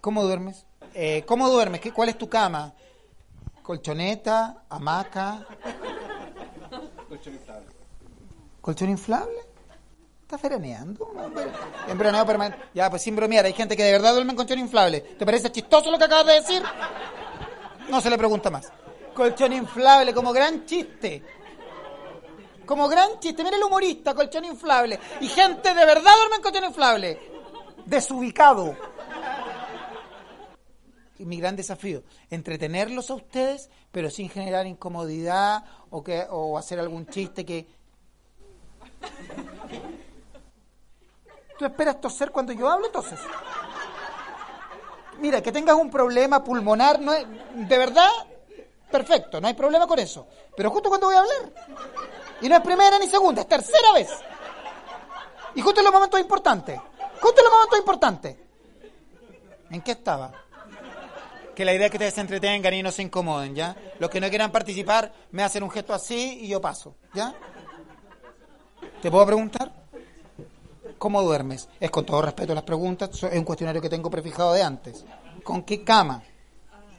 ¿Cómo 0.00 0.22
duermes? 0.22 0.66
Eh, 0.94 1.24
¿Cómo 1.26 1.48
duermes? 1.48 1.80
¿Qué, 1.80 1.92
¿Cuál 1.92 2.10
es 2.10 2.18
tu 2.18 2.28
cama? 2.28 2.74
Colchoneta, 3.62 4.64
hamaca. 4.68 5.46
¿Colchón 8.60 8.90
inflable? 8.90 9.36
¿Estás 10.22 10.42
veraneando? 10.42 11.10
En 11.88 11.96
permanente. 11.96 12.58
Ya, 12.74 12.90
pues 12.90 13.00
sin 13.00 13.16
bromear, 13.16 13.46
hay 13.46 13.54
gente 13.54 13.74
que 13.74 13.82
de 13.82 13.92
verdad 13.92 14.12
duerme 14.12 14.32
en 14.32 14.36
colchón 14.36 14.58
inflable. 14.58 15.00
¿Te 15.00 15.24
parece 15.24 15.50
chistoso 15.50 15.90
lo 15.90 15.96
que 15.96 16.04
acabas 16.04 16.26
de 16.26 16.32
decir? 16.34 16.62
No 17.88 18.00
se 18.02 18.10
le 18.10 18.18
pregunta 18.18 18.50
más. 18.50 18.70
Colchón 19.14 19.54
inflable 19.54 20.12
como 20.12 20.32
gran 20.34 20.66
chiste. 20.66 21.22
Como 22.68 22.86
gran 22.86 23.18
chiste. 23.18 23.42
Mira 23.42 23.56
el 23.56 23.64
humorista, 23.64 24.14
colchón 24.14 24.44
inflable. 24.44 25.00
Y 25.22 25.28
gente 25.28 25.72
de 25.72 25.86
verdad 25.86 26.12
duerme 26.18 26.36
en 26.36 26.42
colchón 26.42 26.64
inflable. 26.64 27.18
Desubicado. 27.86 28.76
Y 31.18 31.24
mi 31.24 31.38
gran 31.38 31.56
desafío, 31.56 32.04
entretenerlos 32.30 33.10
a 33.10 33.14
ustedes, 33.14 33.70
pero 33.90 34.10
sin 34.10 34.28
generar 34.28 34.66
incomodidad 34.66 35.64
o, 35.90 36.04
que, 36.04 36.26
o 36.30 36.58
hacer 36.58 36.78
algún 36.78 37.06
chiste 37.06 37.44
que... 37.44 37.66
¿Tú 41.58 41.64
esperas 41.64 42.00
toser 42.00 42.30
cuando 42.30 42.52
yo 42.52 42.68
hablo? 42.68 42.90
Toses. 42.90 43.18
Mira, 45.18 45.42
que 45.42 45.50
tengas 45.50 45.74
un 45.74 45.90
problema 45.90 46.44
pulmonar, 46.44 47.00
no 47.00 47.12
es, 47.14 47.26
de 47.54 47.78
verdad, 47.78 48.10
perfecto, 48.90 49.40
no 49.40 49.48
hay 49.48 49.54
problema 49.54 49.86
con 49.86 49.98
eso. 49.98 50.26
Pero 50.56 50.70
justo 50.70 50.88
cuando 50.88 51.06
voy 51.06 51.16
a 51.16 51.20
hablar. 51.20 51.52
Y 52.40 52.48
no 52.48 52.56
es 52.56 52.62
primera 52.62 52.98
ni 52.98 53.08
segunda, 53.08 53.42
es 53.42 53.48
tercera 53.48 53.92
vez. 53.94 54.10
Y 55.54 55.60
justo 55.60 55.80
en 55.80 55.84
los 55.84 55.92
momentos 55.92 56.20
importantes. 56.20 56.80
Justo 57.20 57.40
en 57.40 57.44
los 57.44 57.52
momentos 57.52 57.78
importantes. 57.78 58.36
¿En 59.70 59.82
qué 59.82 59.92
estaba? 59.92 60.32
Que 61.54 61.64
la 61.64 61.74
idea 61.74 61.86
es 61.86 61.90
que 61.90 61.96
ustedes 61.96 62.14
se 62.14 62.20
entretengan 62.20 62.72
y 62.72 62.82
no 62.82 62.92
se 62.92 63.02
incomoden, 63.02 63.54
¿ya? 63.54 63.76
Los 63.98 64.08
que 64.10 64.20
no 64.20 64.28
quieran 64.28 64.52
participar 64.52 65.12
me 65.32 65.42
hacen 65.42 65.62
un 65.62 65.70
gesto 65.70 65.92
así 65.92 66.38
y 66.42 66.48
yo 66.48 66.60
paso, 66.60 66.94
¿ya? 67.12 67.34
¿Te 69.02 69.10
puedo 69.10 69.26
preguntar? 69.26 69.72
¿Cómo 70.98 71.22
duermes? 71.22 71.68
Es 71.80 71.90
con 71.90 72.06
todo 72.06 72.22
respeto 72.22 72.54
las 72.54 72.64
preguntas, 72.64 73.10
es 73.10 73.38
un 73.38 73.44
cuestionario 73.44 73.82
que 73.82 73.88
tengo 73.88 74.10
prefijado 74.10 74.52
de 74.52 74.62
antes. 74.62 75.04
¿Con 75.42 75.62
qué 75.62 75.84
cama? 75.84 76.22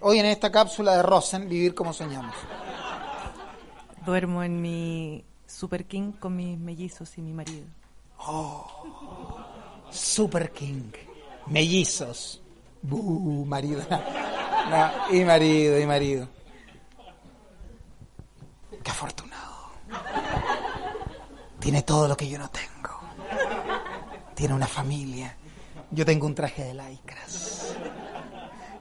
Hoy 0.01 0.19
en 0.19 0.25
esta 0.27 0.51
cápsula 0.51 0.95
de 0.95 1.03
Rosen, 1.03 1.49
vivir 1.49 1.75
como 1.75 1.91
soñamos. 1.91 2.33
Duermo 4.05 4.43
en 4.43 4.61
mi 4.61 5.25
Super 5.45 5.85
King 5.85 6.13
con 6.13 6.35
mis 6.35 6.57
mellizos 6.57 7.17
y 7.17 7.21
mi 7.21 7.33
marido. 7.33 7.65
Super 9.91 10.51
King. 10.51 10.91
Mellizos. 11.47 12.41
Buh, 12.81 13.45
marido. 13.45 13.81
No, 14.69 15.15
y 15.15 15.25
marido, 15.25 15.79
y 15.79 15.85
marido. 15.87 16.27
Qué 18.83 18.91
afortunado. 18.91 19.71
Tiene 21.59 21.81
todo 21.81 22.07
lo 22.07 22.15
que 22.15 22.29
yo 22.29 22.37
no 22.37 22.47
tengo. 22.51 22.99
Tiene 24.35 24.53
una 24.53 24.67
familia. 24.67 25.35
Yo 25.89 26.05
tengo 26.05 26.27
un 26.27 26.35
traje 26.35 26.65
de 26.65 26.73
lycras. 26.75 27.75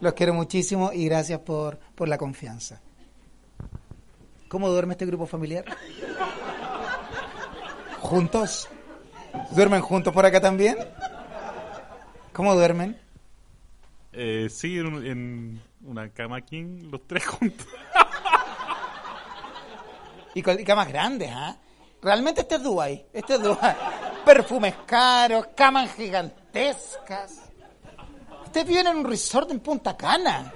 Los 0.00 0.12
quiero 0.14 0.34
muchísimo 0.34 0.92
y 0.92 1.06
gracias 1.06 1.40
por, 1.40 1.78
por 1.94 2.08
la 2.08 2.18
confianza. 2.18 2.80
¿Cómo 4.48 4.68
duerme 4.68 4.94
este 4.94 5.06
grupo 5.06 5.26
familiar? 5.26 5.64
¿Juntos? 8.00 8.68
¿Duermen 9.50 9.80
juntos 9.82 10.12
por 10.14 10.24
acá 10.24 10.40
también? 10.40 10.76
¿Cómo 12.32 12.54
duermen? 12.54 12.98
Eh, 14.12 14.48
sí, 14.50 14.78
en, 14.78 15.06
en 15.06 15.62
una 15.84 16.08
cama 16.10 16.40
king, 16.40 16.88
los 16.90 17.06
tres 17.06 17.26
juntos. 17.26 17.66
Y 20.34 20.42
con 20.42 20.58
y 20.58 20.64
camas 20.64 20.88
grandes, 20.88 21.30
¿ah? 21.32 21.56
Realmente 22.00 22.42
este 22.42 22.54
es 22.54 22.62
Dubai. 22.62 23.06
Este 23.12 23.34
es 23.34 23.42
Dubai. 23.42 23.74
Perfumes 24.24 24.74
caros, 24.86 25.48
camas 25.56 25.92
gigantescas. 25.94 27.47
Ustedes 28.48 28.66
viven 28.66 28.86
en 28.86 28.96
un 28.96 29.04
resort 29.04 29.50
en 29.50 29.60
Punta 29.60 29.94
Cana. 29.94 30.50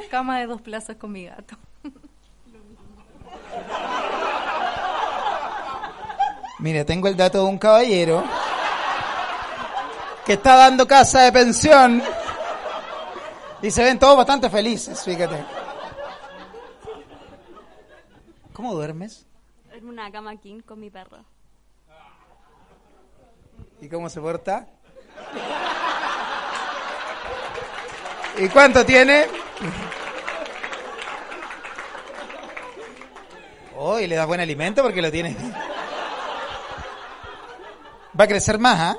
Cama 0.10 0.38
de 0.38 0.46
dos 0.46 0.62
plazas 0.62 0.96
con 0.96 1.12
mi 1.12 1.26
gato. 1.26 1.54
Mire, 6.60 6.86
tengo 6.86 7.08
el 7.08 7.16
dato 7.16 7.44
de 7.44 7.44
un 7.44 7.58
caballero 7.58 8.24
que 10.24 10.32
está 10.32 10.56
dando 10.56 10.86
casa 10.88 11.24
de 11.24 11.32
pensión 11.32 12.02
y 13.60 13.70
se 13.70 13.84
ven 13.84 13.98
todos 13.98 14.16
bastante 14.16 14.48
felices, 14.48 15.04
fíjate. 15.04 15.44
¿Cómo 18.54 18.72
duermes? 18.72 19.26
En 19.72 19.90
una 19.90 20.10
cama 20.10 20.34
king 20.36 20.60
con 20.60 20.80
mi 20.80 20.88
perro. 20.88 21.22
¿Y 23.82 23.90
cómo 23.90 24.08
se 24.08 24.22
porta? 24.22 24.66
¿Y 28.38 28.48
cuánto 28.48 28.84
tiene? 28.84 29.26
Oh, 33.76 33.98
y 33.98 34.06
le 34.06 34.16
das 34.16 34.26
buen 34.26 34.40
alimento 34.40 34.82
porque 34.82 35.00
lo 35.00 35.10
tiene. 35.10 35.36
Va 38.18 38.24
a 38.24 38.28
crecer 38.28 38.58
más, 38.58 38.78
¿ah? 38.78 38.96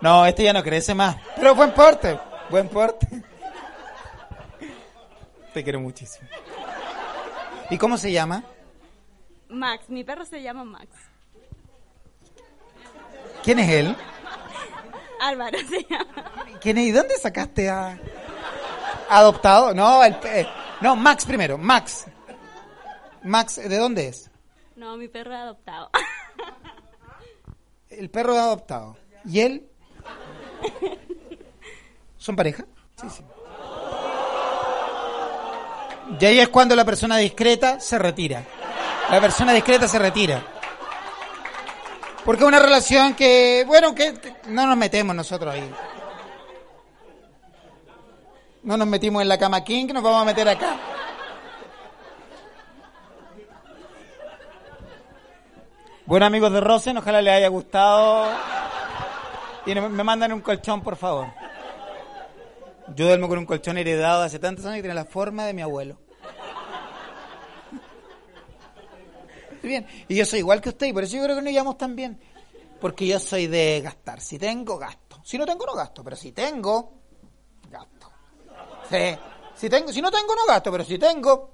No, 0.00 0.26
este 0.26 0.44
ya 0.44 0.52
no 0.52 0.62
crece 0.62 0.94
más. 0.94 1.16
Pero 1.36 1.54
buen 1.54 1.72
porte, 1.72 2.18
buen 2.50 2.68
porte. 2.68 3.06
Te 5.52 5.64
quiero 5.64 5.80
muchísimo. 5.80 6.28
¿Y 7.70 7.78
cómo 7.78 7.96
se 7.96 8.12
llama? 8.12 8.44
Max, 9.48 9.88
mi 9.88 10.04
perro 10.04 10.24
se 10.24 10.42
llama 10.42 10.64
Max. 10.64 10.88
¿Quién 13.42 13.58
es 13.60 13.68
él? 13.70 13.96
Álvaro 15.20 15.58
se 15.68 15.84
llama. 15.88 16.30
¿Quién 16.60 16.78
es? 16.78 16.86
¿Y 16.86 16.90
dónde 16.92 17.16
sacaste 17.18 17.68
a 17.70 17.98
adoptado? 19.08 19.74
No, 19.74 20.02
el 20.04 20.16
pe- 20.16 20.46
no, 20.80 20.96
Max 20.96 21.24
primero, 21.24 21.56
Max. 21.58 22.06
Max, 23.22 23.56
¿de 23.56 23.76
dónde 23.78 24.08
es? 24.08 24.30
No, 24.76 24.96
mi 24.96 25.08
perro 25.08 25.32
es 25.34 25.40
adoptado. 25.40 25.90
El 27.88 28.10
perro 28.10 28.34
es 28.34 28.40
adoptado. 28.40 28.96
¿Y 29.24 29.40
él? 29.40 29.68
¿Son 32.18 32.36
pareja? 32.36 32.64
Sí, 33.00 33.06
sí. 33.10 33.24
Y 36.20 36.24
ahí 36.24 36.38
es 36.40 36.48
cuando 36.48 36.76
la 36.76 36.84
persona 36.84 37.16
discreta 37.16 37.80
se 37.80 37.98
retira. 37.98 38.44
La 39.10 39.20
persona 39.20 39.52
discreta 39.52 39.88
se 39.88 39.98
retira. 39.98 40.42
Porque 42.26 42.42
es 42.42 42.48
una 42.48 42.58
relación 42.58 43.14
que, 43.14 43.64
bueno, 43.68 43.94
que 43.94 44.12
no 44.48 44.66
nos 44.66 44.76
metemos 44.76 45.14
nosotros 45.14 45.54
ahí. 45.54 45.70
No 48.64 48.76
nos 48.76 48.88
metimos 48.88 49.22
en 49.22 49.28
la 49.28 49.38
cama 49.38 49.62
king, 49.62 49.86
nos 49.92 50.02
vamos 50.02 50.22
a 50.22 50.24
meter 50.24 50.48
acá. 50.48 50.76
Bueno, 56.04 56.26
amigos 56.26 56.52
de 56.52 56.60
Rosen, 56.60 56.96
ojalá 56.96 57.22
les 57.22 57.32
haya 57.32 57.46
gustado. 57.46 58.26
Y 59.64 59.72
me 59.76 60.02
mandan 60.02 60.32
un 60.32 60.40
colchón, 60.40 60.82
por 60.82 60.96
favor. 60.96 61.28
Yo 62.96 63.06
duermo 63.06 63.28
con 63.28 63.38
un 63.38 63.46
colchón 63.46 63.78
heredado 63.78 64.24
hace 64.24 64.40
tantos 64.40 64.64
años 64.64 64.78
que 64.78 64.82
tiene 64.82 64.94
la 64.96 65.04
forma 65.04 65.44
de 65.44 65.54
mi 65.54 65.62
abuelo. 65.62 65.96
Bien, 69.68 69.86
y 70.08 70.14
yo 70.16 70.24
soy 70.24 70.40
igual 70.40 70.60
que 70.60 70.68
usted, 70.70 70.86
y 70.86 70.92
por 70.92 71.04
eso 71.04 71.16
yo 71.16 71.24
creo 71.24 71.36
que 71.36 71.42
nos 71.42 71.52
llevamos 71.52 71.76
tan 71.78 71.94
bien. 71.96 72.18
Porque 72.80 73.06
yo 73.06 73.18
soy 73.18 73.46
de 73.46 73.80
gastar. 73.82 74.20
Si 74.20 74.38
tengo, 74.38 74.78
gasto. 74.78 75.20
Si 75.24 75.38
no 75.38 75.46
tengo, 75.46 75.64
no 75.66 75.74
gasto. 75.74 76.04
Pero 76.04 76.14
si 76.16 76.32
tengo, 76.32 76.92
gasto. 77.70 78.10
Sí. 78.90 79.16
Si, 79.56 79.70
tengo, 79.70 79.90
si 79.92 80.02
no 80.02 80.10
tengo, 80.10 80.34
no 80.34 80.46
gasto. 80.46 80.70
Pero 80.70 80.84
si 80.84 80.98
tengo, 80.98 81.52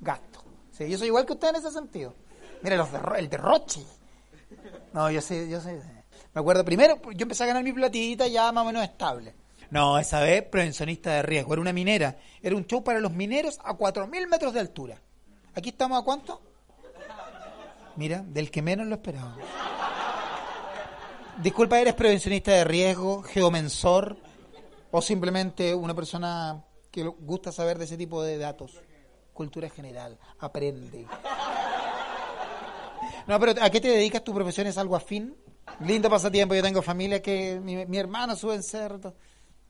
gasto. 0.00 0.44
Sí, 0.70 0.88
yo 0.88 0.98
soy 0.98 1.06
igual 1.08 1.24
que 1.26 1.32
usted 1.32 1.48
en 1.48 1.56
ese 1.56 1.70
sentido. 1.70 2.14
Mire, 2.62 2.76
los 2.76 2.90
derro- 2.90 3.16
el 3.16 3.28
derroche. 3.28 3.82
No, 4.92 5.10
yo 5.10 5.20
soy, 5.20 5.48
yo 5.48 5.60
soy. 5.60 5.74
Me 6.34 6.40
acuerdo 6.40 6.64
primero, 6.64 7.00
yo 7.12 7.22
empecé 7.22 7.44
a 7.44 7.46
ganar 7.46 7.64
mi 7.64 7.72
platita 7.72 8.26
ya 8.26 8.52
más 8.52 8.62
o 8.62 8.66
menos 8.66 8.82
estable. 8.84 9.34
No, 9.70 9.98
esa 9.98 10.20
vez 10.20 10.42
prevencionista 10.44 11.12
de 11.14 11.22
riesgo. 11.22 11.54
Era 11.54 11.62
una 11.62 11.72
minera. 11.72 12.16
Era 12.42 12.54
un 12.56 12.66
show 12.66 12.84
para 12.84 13.00
los 13.00 13.12
mineros 13.12 13.58
a 13.64 13.72
4.000 13.74 14.28
metros 14.28 14.52
de 14.54 14.60
altura. 14.60 15.00
Aquí 15.54 15.70
estamos 15.70 16.00
a 16.00 16.04
cuánto? 16.04 16.42
Mira, 17.98 18.22
del 18.24 18.48
que 18.48 18.62
menos 18.62 18.86
lo 18.86 18.94
esperábamos. 18.94 19.42
Disculpa, 21.42 21.80
¿eres 21.80 21.94
prevencionista 21.94 22.52
de 22.52 22.62
riesgo, 22.62 23.24
geomensor 23.24 24.16
o 24.92 25.02
simplemente 25.02 25.74
una 25.74 25.96
persona 25.96 26.64
que 26.92 27.02
gusta 27.02 27.50
saber 27.50 27.76
de 27.76 27.86
ese 27.86 27.96
tipo 27.96 28.22
de 28.22 28.38
datos? 28.38 28.80
Cultura 29.32 29.68
general, 29.68 30.16
aprende. 30.38 31.08
No, 33.26 33.40
pero 33.40 33.60
¿a 33.60 33.68
qué 33.68 33.80
te 33.80 33.88
dedicas? 33.88 34.22
¿Tu 34.22 34.32
profesión 34.32 34.68
es 34.68 34.78
algo 34.78 34.94
afín? 34.94 35.36
Lindo 35.80 36.08
pasatiempo, 36.08 36.54
yo 36.54 36.62
tengo 36.62 36.82
familia 36.82 37.20
que 37.20 37.58
mi, 37.60 37.84
mi 37.84 37.98
hermano 37.98 38.36
sube 38.36 38.54
en 38.54 38.62
cerdo. 38.62 39.16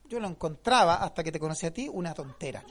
Yo 0.09 0.19
lo 0.19 0.27
encontraba, 0.27 0.95
hasta 0.95 1.23
que 1.23 1.31
te 1.31 1.39
conocí 1.39 1.67
a 1.67 1.71
ti, 1.71 1.87
una 1.87 2.13
tontera. 2.13 2.63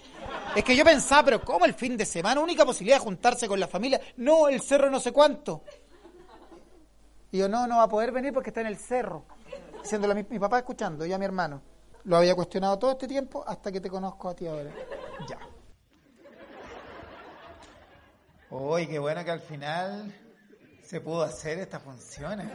Es 0.55 0.65
que 0.65 0.77
yo 0.77 0.85
pensaba, 0.85 1.25
pero 1.25 1.45
¿cómo 1.45 1.65
el 1.65 1.73
fin 1.73 1.97
de 1.97 2.05
semana? 2.05 2.41
Única 2.41 2.65
posibilidad 2.65 2.99
de 2.99 3.05
juntarse 3.05 3.47
con 3.47 3.61
la 3.61 3.69
familia. 3.69 4.01
No, 4.17 4.49
el 4.49 4.61
cerro 4.61 4.91
no 4.91 4.99
sé 4.99 5.13
cuánto. 5.13 5.63
Y 7.31 7.39
yo, 7.39 7.49
no, 7.49 7.67
no 7.67 7.77
va 7.77 7.85
a 7.85 7.89
poder 7.89 8.11
venir 8.11 8.33
porque 8.33 8.51
está 8.51 8.61
en 8.61 8.67
el 8.67 8.77
cerro. 8.77 9.25
A 9.91 10.15
mi, 10.15 10.27
mi 10.29 10.39
papá 10.39 10.59
escuchando 10.59 11.07
y 11.07 11.13
a 11.13 11.19
mi 11.19 11.25
hermano. 11.25 11.63
Lo 12.05 12.17
había 12.17 12.35
cuestionado 12.35 12.79
todo 12.79 12.93
este 12.93 13.07
tiempo 13.07 13.45
hasta 13.47 13.71
que 13.71 13.81
te 13.81 13.89
conozco 13.89 14.29
a 14.29 14.35
ti 14.35 14.47
ahora. 14.47 14.71
Ya. 15.29 15.39
Uy, 18.51 18.87
qué 18.87 18.99
bueno 18.99 19.25
que 19.25 19.31
al 19.31 19.41
final 19.41 20.13
se 20.83 21.01
pudo 21.01 21.23
hacer 21.23 21.59
esta 21.59 21.79
función. 21.79 22.41
¿eh? 22.41 22.51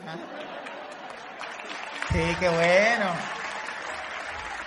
Sí, 2.11 2.35
qué 2.39 2.49
bueno. 2.49 3.42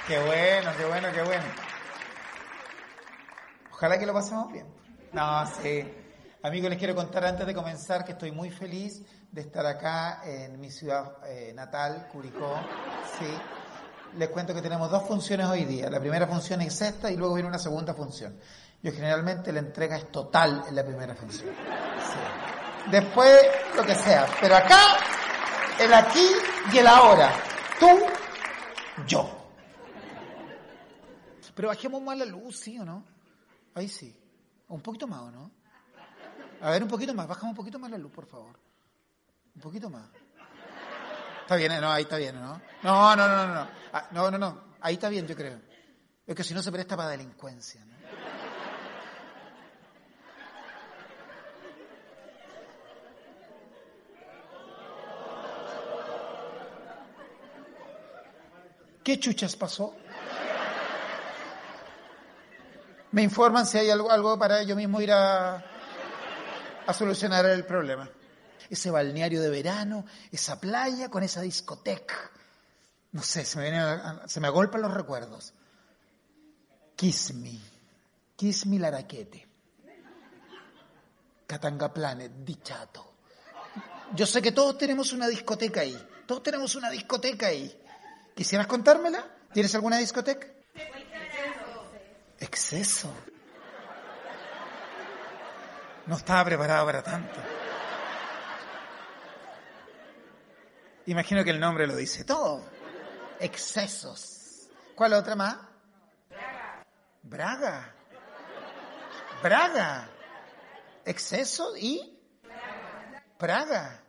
Qué 0.07 0.23
bueno, 0.23 0.71
qué 0.77 0.85
bueno, 0.85 1.09
qué 1.12 1.23
bueno. 1.23 1.45
Ojalá 3.73 3.99
que 3.99 4.07
lo 4.07 4.12
pasemos 4.12 4.53
bien. 4.53 4.66
No, 5.12 5.45
sí. 5.61 5.85
Amigos, 6.45 6.71
les 6.71 6.79
quiero 6.79 6.95
contar 6.95 7.25
antes 7.25 7.45
de 7.45 7.53
comenzar 7.53 8.05
que 8.05 8.12
estoy 8.12 8.31
muy 8.31 8.51
feliz 8.51 9.03
de 9.33 9.40
estar 9.40 9.66
acá 9.66 10.21
en 10.25 10.61
mi 10.61 10.71
ciudad 10.71 11.16
eh, 11.27 11.53
natal, 11.55 12.07
Curicó. 12.12 12.55
Sí. 13.19 13.27
Les 14.16 14.29
cuento 14.29 14.55
que 14.55 14.62
tenemos 14.62 14.88
dos 14.92 15.03
funciones 15.09 15.47
hoy 15.49 15.64
día. 15.64 15.90
La 15.90 15.99
primera 15.99 16.29
función 16.29 16.61
es 16.61 16.81
esta 16.81 17.11
y 17.11 17.16
luego 17.16 17.35
viene 17.35 17.49
una 17.49 17.59
segunda 17.59 17.92
función. 17.92 18.38
Yo 18.85 18.92
generalmente 18.92 19.53
la 19.53 19.59
entrega 19.59 19.97
es 19.97 20.12
total 20.12 20.62
en 20.69 20.77
la 20.77 20.85
primera 20.85 21.16
función. 21.16 21.51
Después, 22.92 23.40
lo 23.75 23.83
que 23.83 23.97
sea. 23.97 24.25
Pero 24.40 24.55
acá, 24.55 24.81
el 25.81 25.92
aquí 25.92 26.29
y 26.73 26.79
el 26.79 26.87
ahora. 26.87 27.33
Tú, 27.81 27.88
yo. 29.09 29.36
Pero 31.57 31.69
bajemos 31.69 32.03
más 32.03 32.19
la 32.19 32.27
luz, 32.27 32.59
¿sí 32.61 32.79
o 32.79 32.85
no? 32.85 33.03
Ahí 33.75 33.88
sí. 33.88 34.14
Un 34.69 34.83
poquito 34.83 35.07
más, 35.07 35.23
¿o 35.23 35.31
no? 35.31 35.51
A 36.61 36.71
ver, 36.71 36.83
un 36.83 36.88
poquito 36.88 37.14
más. 37.14 37.27
Bajamos 37.27 37.53
un 37.53 37.57
poquito 37.57 37.79
más 37.79 37.90
la 37.90 37.97
luz, 37.97 38.12
por 38.12 38.27
favor. 38.27 38.61
Un 39.55 39.62
poquito 39.62 39.88
más. 39.88 40.07
Está 41.40 41.57
bien, 41.57 41.73
¿eh? 41.73 41.81
no, 41.81 41.90
ahí 41.90 42.03
está 42.03 42.19
bien, 42.19 42.38
¿no? 42.38 42.61
No, 42.83 43.16
no, 43.16 43.27
no, 43.27 43.47
no, 43.47 43.55
no. 43.55 43.69
Ah, 43.90 44.07
no, 44.11 44.31
no, 44.31 44.37
no. 44.37 44.64
Ahí 44.83 44.95
está 44.95 45.09
bien, 45.09 45.27
yo 45.27 45.35
creo. 45.35 45.59
Es 46.27 46.35
que 46.35 46.45
si 46.45 46.53
no 46.53 46.62
se 46.62 46.71
presta 46.71 46.95
para 46.95 47.09
delincuencia, 47.09 47.83
¿no? 47.87 47.97
¿Qué 59.03 59.19
chuchas 59.19 59.57
pasó? 59.57 59.95
Me 63.12 63.23
informan 63.23 63.66
si 63.66 63.79
hay 63.79 63.90
algo, 63.90 64.11
algo 64.11 64.38
para 64.38 64.62
yo 64.62 64.77
mismo 64.77 65.01
ir 65.01 65.12
a, 65.12 65.64
solucionar 66.92 67.45
el 67.47 67.64
problema. 67.64 68.09
Ese 68.69 68.90
balneario 68.90 69.40
de 69.40 69.49
verano, 69.49 70.05
esa 70.33 70.61
playa 70.61 71.09
con 71.09 71.23
esa 71.23 71.40
discoteca. 71.40 72.16
No 73.12 73.23
sé, 73.23 73.45
se 73.45 73.59
me, 73.59 73.64
viene 73.64 73.79
a- 73.79 74.23
se 74.27 74.40
me 74.40 74.49
agolpan 74.49 74.83
los 74.83 74.92
recuerdos. 74.92 75.55
Kiss 76.97 77.33
Me. 77.35 77.59
Kiss 78.37 78.66
Me 78.66 78.79
Laraquete. 78.79 79.47
Katanga 81.47 81.92
Planet, 81.95 82.33
Dichato. 82.45 83.12
Yo 84.14 84.27
sé 84.27 84.42
que 84.42 84.53
todos 84.53 84.77
tenemos 84.79 85.12
una 85.12 85.29
discoteca 85.29 85.81
ahí. 85.83 85.97
Todos 86.27 86.42
tenemos 86.42 86.75
una 86.75 86.90
discoteca 86.90 87.47
ahí. 87.47 87.81
¿Quisieras 88.35 88.66
contármela? 88.66 89.25
¿Tienes 89.53 89.75
alguna 89.75 89.99
discoteca? 89.99 90.49
Exceso. 92.38 93.12
No 96.07 96.16
estaba 96.16 96.44
preparado 96.44 96.87
para 96.87 97.03
tanto. 97.03 97.40
Imagino 101.07 101.44
que 101.44 101.51
el 101.51 101.61
nombre 101.61 101.87
lo 101.87 101.96
dice 101.96 102.25
todo. 102.25 102.62
Excesos. 103.40 104.68
¿Cuál 104.94 105.12
otra 105.14 105.37
más? 105.37 105.57
Braga. 107.22 107.94
Braga. 109.42 110.09
Exceso 111.05 111.77
y 111.77 112.18
Praga. 113.38 114.03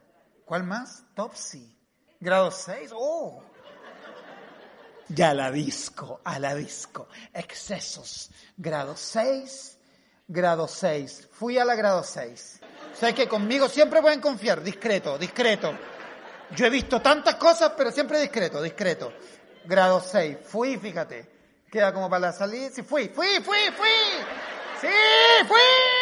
¿Cuál 0.46 0.64
más? 0.64 1.04
Topsy. 1.14 1.78
Grado 2.20 2.52
6. 2.52 2.92
Oh. 2.96 3.44
Ya 5.10 5.34
la 5.34 5.52
disco, 5.52 6.22
a 6.24 6.40
la 6.40 6.54
disco. 6.54 7.08
Excesos. 7.34 8.30
Grado 8.58 8.96
6. 8.96 9.78
Grado 10.28 10.68
6. 10.68 11.30
Fui 11.32 11.58
a 11.58 11.66
la 11.66 11.76
grado 11.76 12.04
6. 12.04 12.60
Sé 13.00 13.14
que 13.14 13.28
conmigo 13.28 13.70
siempre 13.70 14.02
pueden 14.02 14.20
confiar. 14.20 14.62
Discreto, 14.62 15.18
discreto. 15.18 15.74
Yo 16.56 16.66
he 16.66 16.70
visto 16.70 17.02
tantas 17.02 17.36
cosas, 17.36 17.74
pero 17.78 17.92
siempre 17.92 18.20
discreto, 18.20 18.62
discreto. 18.62 19.14
Grado 19.66 20.02
6. 20.02 20.38
Fui, 20.46 20.78
fíjate. 20.78 21.38
Queda 21.72 21.94
como 21.94 22.10
para 22.10 22.28
la 22.28 22.34
salida. 22.34 22.70
Sí, 22.70 22.84
fui, 22.84 23.10
fui, 23.10 23.42
fui, 23.44 23.72
fui. 23.76 23.90
Sí, 24.82 24.88
fui. 25.48 25.97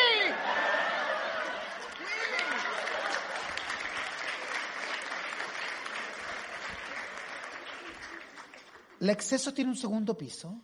¿El 9.05 9.11
exceso 9.11 9.53
tiene 9.53 9.69
un 9.69 9.77
segundo 9.77 10.17
piso? 10.17 10.59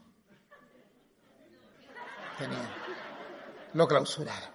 Tenía. 2.39 2.75
Lo 3.75 3.87
clausuraron. 3.87 4.49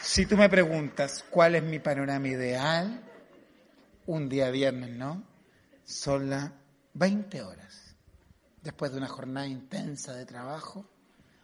Si 0.00 0.24
tú 0.24 0.38
me 0.38 0.48
preguntas 0.48 1.26
cuál 1.28 1.56
es 1.56 1.62
mi 1.62 1.78
panorama 1.78 2.26
ideal, 2.26 3.02
un 4.06 4.30
día 4.30 4.48
viernes, 4.48 4.92
¿no? 4.92 5.22
Son 5.84 6.30
las 6.30 6.52
20 6.94 7.42
horas. 7.42 7.94
Después 8.62 8.92
de 8.92 8.96
una 8.96 9.08
jornada 9.08 9.46
intensa 9.46 10.14
de 10.14 10.24
trabajo 10.24 10.86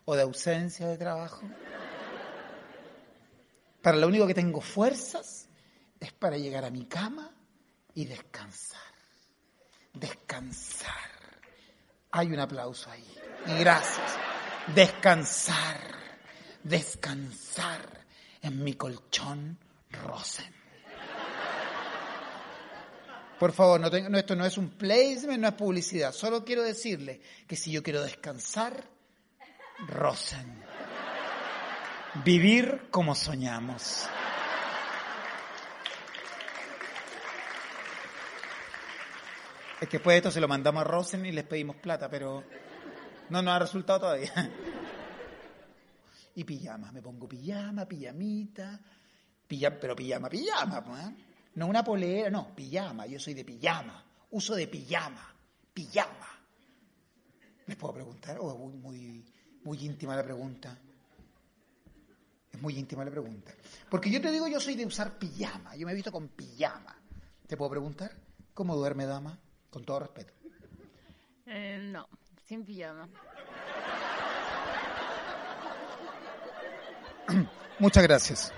o 0.06 0.16
de 0.16 0.22
ausencia 0.22 0.88
de 0.88 0.96
trabajo. 0.96 1.46
Para 3.82 3.98
lo 3.98 4.06
único 4.06 4.26
que 4.26 4.32
tengo 4.32 4.62
fuerzas 4.62 5.50
es 6.00 6.12
para 6.14 6.38
llegar 6.38 6.64
a 6.64 6.70
mi 6.70 6.86
cama 6.86 7.34
y 7.94 8.04
descansar. 8.06 8.80
Descansar. 9.92 11.10
Hay 12.12 12.28
un 12.28 12.38
aplauso 12.40 12.90
ahí. 12.90 13.04
Y 13.46 13.58
gracias. 13.58 14.18
Descansar. 14.74 15.80
Descansar 16.62 18.04
en 18.42 18.62
mi 18.62 18.74
colchón 18.74 19.58
Rosen. 19.90 20.54
Por 23.38 23.52
favor, 23.52 23.80
no 23.80 23.90
tengo- 23.90 24.14
esto 24.18 24.36
no 24.36 24.44
es 24.44 24.58
un 24.58 24.68
placement, 24.70 25.38
no 25.40 25.48
es 25.48 25.54
publicidad. 25.54 26.12
Solo 26.12 26.44
quiero 26.44 26.62
decirle 26.62 27.22
que 27.46 27.56
si 27.56 27.72
yo 27.72 27.82
quiero 27.82 28.02
descansar, 28.02 28.84
Rosen. 29.88 30.62
Vivir 32.22 32.88
como 32.90 33.14
soñamos. 33.14 34.04
Es 39.80 39.88
que 39.88 39.96
después 39.96 40.14
de 40.14 40.18
esto 40.18 40.30
se 40.30 40.40
lo 40.40 40.48
mandamos 40.48 40.82
a 40.82 40.84
Rosen 40.84 41.24
y 41.24 41.32
les 41.32 41.44
pedimos 41.44 41.76
plata, 41.76 42.10
pero 42.10 42.44
no 43.30 43.40
nos 43.40 43.54
ha 43.54 43.58
resultado 43.58 44.00
todavía. 44.00 44.32
Y 46.34 46.44
pijama, 46.44 46.92
me 46.92 47.02
pongo 47.02 47.28
pijama, 47.28 47.86
pijamita, 47.86 48.78
pijama, 49.48 49.76
pero 49.80 49.96
pijama, 49.96 50.28
pijama, 50.28 50.84
pues, 50.84 51.04
¿eh? 51.04 51.14
no 51.54 51.66
una 51.66 51.82
polera, 51.82 52.30
no, 52.30 52.54
pijama, 52.54 53.06
yo 53.06 53.18
soy 53.18 53.34
de 53.34 53.44
pijama, 53.44 54.04
uso 54.30 54.54
de 54.54 54.68
pijama, 54.68 55.34
pijama. 55.74 56.28
¿Les 57.66 57.76
puedo 57.76 57.94
preguntar? 57.94 58.38
¿O 58.40 58.52
es 58.52 58.58
muy, 58.58 58.74
muy, 58.74 59.24
muy 59.64 59.84
íntima 59.84 60.14
la 60.14 60.22
pregunta? 60.22 60.78
Es 62.52 62.60
muy 62.60 62.78
íntima 62.78 63.04
la 63.04 63.10
pregunta. 63.10 63.52
Porque 63.90 64.10
yo 64.10 64.20
te 64.20 64.30
digo, 64.30 64.46
yo 64.46 64.60
soy 64.60 64.76
de 64.76 64.86
usar 64.86 65.18
pijama, 65.18 65.74
yo 65.74 65.86
me 65.86 65.92
he 65.92 65.94
visto 65.94 66.12
con 66.12 66.28
pijama. 66.28 66.96
¿Te 67.46 67.56
puedo 67.56 67.70
preguntar? 67.70 68.12
¿Cómo 68.54 68.76
duerme, 68.76 69.06
dama? 69.06 69.38
Con 69.70 69.84
todo 69.84 70.00
respeto. 70.00 70.32
Eh, 71.46 71.78
no, 71.80 72.08
sin 72.44 72.64
pijama. 72.64 73.08
Muchas 77.78 78.02
gracias. 78.02 78.52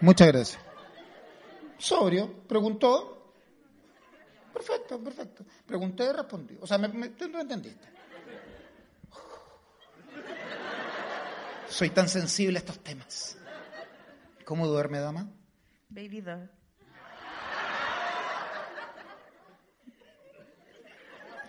Muchas 0.00 0.28
gracias. 0.28 0.62
Sobrio, 1.78 2.42
preguntó. 2.48 3.32
Perfecto, 4.52 5.02
perfecto. 5.02 5.44
Pregunté 5.66 6.04
y 6.04 6.12
respondí. 6.12 6.58
O 6.60 6.66
sea, 6.66 6.78
me, 6.78 6.88
me- 6.88 7.10
tú 7.10 7.28
lo 7.28 7.40
entendiste. 7.40 7.88
Soy 11.68 11.90
tan 11.90 12.08
sensible 12.08 12.58
a 12.58 12.60
estos 12.60 12.78
temas. 12.80 13.36
¿Cómo 14.44 14.66
duerme, 14.66 14.98
dama? 15.00 15.28
Baby 15.88 16.22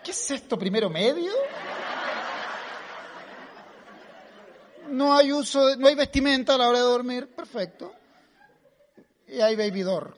¿Qué 0.08 0.12
es 0.12 0.32
esto? 0.32 0.58
¿Primero 0.58 0.90
medio? 0.90 1.34
No 4.88 5.14
hay 5.14 5.34
uso, 5.34 5.66
de- 5.66 5.76
no 5.76 5.90
hay 5.90 5.96
vestimenta 5.96 6.56
a 6.56 6.58
la 6.58 6.70
hora 6.70 6.78
de 6.78 6.86
dormir, 6.86 7.28
perfecto. 7.36 7.94
Y 9.28 9.42
hay 9.42 9.58
baby 9.58 9.82
door. 9.82 10.16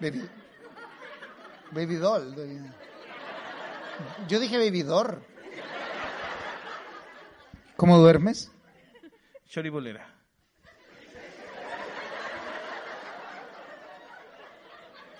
Baby, 0.00 0.28
baby 1.70 1.94
doll. 1.94 2.34
Yo 4.26 4.40
dije 4.40 4.58
baby. 4.58 4.84
¿Cómo 7.76 7.96
duermes? 7.98 8.50
Choribolera. 9.48 10.12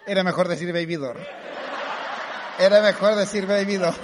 Era 0.08 0.24
mejor 0.24 0.48
decir 0.48 0.72
baby 0.72 0.96
door. 0.96 1.20
Era 2.58 2.80
mejor 2.82 3.14
decir 3.16 3.46
baby 3.46 3.76
door. 3.76 3.94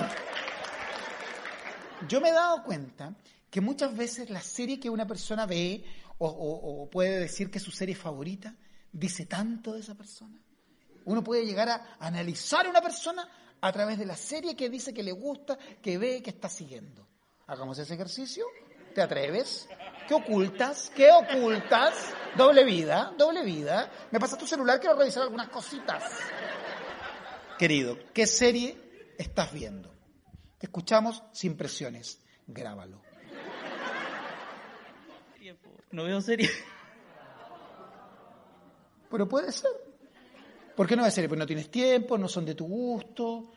Yo 2.08 2.20
me 2.20 2.30
he 2.30 2.32
dado 2.32 2.62
cuenta 2.62 3.14
que 3.50 3.60
muchas 3.60 3.96
veces 3.96 4.30
la 4.30 4.40
serie 4.40 4.78
que 4.80 4.90
una 4.90 5.06
persona 5.06 5.46
ve 5.46 5.84
o, 6.18 6.26
o- 6.28 6.82
o 6.82 6.90
puede 6.90 7.18
decir 7.20 7.50
que 7.50 7.58
es 7.58 7.64
su 7.64 7.70
serie 7.70 7.94
favorita 7.94 8.54
dice 8.92 9.26
tanto 9.26 9.72
de 9.74 9.80
esa 9.80 9.94
persona. 9.94 10.40
Uno 11.04 11.22
puede 11.22 11.44
llegar 11.46 11.68
a 11.68 11.96
analizar 12.00 12.66
a 12.66 12.70
una 12.70 12.80
persona 12.80 13.28
a 13.60 13.72
través 13.72 13.98
de 13.98 14.06
la 14.06 14.16
serie 14.16 14.54
que 14.56 14.68
dice 14.68 14.92
que 14.94 15.02
le 15.02 15.12
gusta, 15.12 15.58
que 15.82 15.98
ve, 15.98 16.22
que 16.22 16.30
está 16.30 16.48
siguiendo. 16.48 17.06
Hagamos 17.46 17.78
ese 17.78 17.94
ejercicio. 17.94 18.44
¿Te 18.94 19.02
atreves? 19.02 19.68
¿Qué 20.06 20.14
ocultas? 20.14 20.90
¿Qué 20.94 21.10
ocultas? 21.10 21.94
Doble 22.36 22.64
vida, 22.64 23.12
doble 23.16 23.44
vida. 23.44 23.90
Me 24.10 24.18
pasa 24.18 24.36
tu 24.36 24.46
celular, 24.46 24.80
quiero 24.80 24.96
revisar 24.96 25.22
algunas 25.22 25.48
cositas. 25.48 26.02
Querido, 27.58 27.98
¿qué 28.14 28.26
serie 28.26 28.76
estás 29.18 29.52
viendo? 29.52 29.92
Te 30.58 30.66
escuchamos 30.66 31.24
sin 31.32 31.56
presiones. 31.56 32.20
Grábalo. 32.46 33.02
No 35.90 36.04
veo 36.04 36.20
serie. 36.20 36.48
Pero 39.10 39.28
puede 39.28 39.50
ser. 39.50 39.70
¿Por 40.76 40.86
qué 40.86 40.94
no 40.94 41.02
va 41.02 41.08
a 41.08 41.10
ser? 41.10 41.26
Pues 41.28 41.38
no 41.38 41.46
tienes 41.46 41.70
tiempo, 41.70 42.16
no 42.16 42.28
son 42.28 42.44
de 42.44 42.54
tu 42.54 42.66
gusto. 42.66 43.50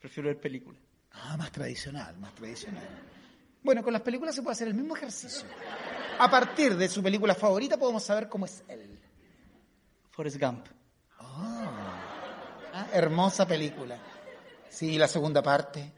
Prefiero 0.00 0.28
ver 0.28 0.40
películas. 0.40 0.82
Ah, 1.12 1.36
más 1.36 1.52
tradicional, 1.52 2.16
más 2.18 2.34
tradicional. 2.34 2.88
Bueno, 3.62 3.82
con 3.82 3.92
las 3.92 4.02
películas 4.02 4.34
se 4.34 4.42
puede 4.42 4.54
hacer 4.54 4.68
el 4.68 4.74
mismo 4.74 4.96
ejercicio. 4.96 5.46
A 6.18 6.28
partir 6.28 6.76
de 6.76 6.88
su 6.88 7.02
película 7.02 7.34
favorita 7.34 7.76
podemos 7.76 8.02
saber 8.02 8.28
cómo 8.28 8.46
es 8.46 8.64
él. 8.68 8.98
Forrest 10.10 10.40
Gump. 10.40 10.77
Hermosa 12.92 13.46
película. 13.46 13.96
Sí, 14.68 14.98
la 14.98 15.08
segunda 15.08 15.42
parte. 15.42 15.92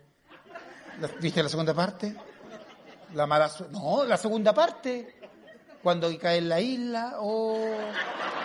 ¿La- 1.00 1.08
¿Viste 1.20 1.42
la 1.42 1.48
segunda 1.48 1.74
parte? 1.74 2.14
La 3.14 3.26
mala 3.26 3.48
suerte. 3.48 3.72
No, 3.76 4.04
la 4.04 4.16
segunda 4.16 4.52
parte. 4.54 5.16
Cuando 5.82 6.08
cae 6.18 6.38
en 6.38 6.48
la 6.48 6.60
isla. 6.60 7.14
Oh, 7.18 7.58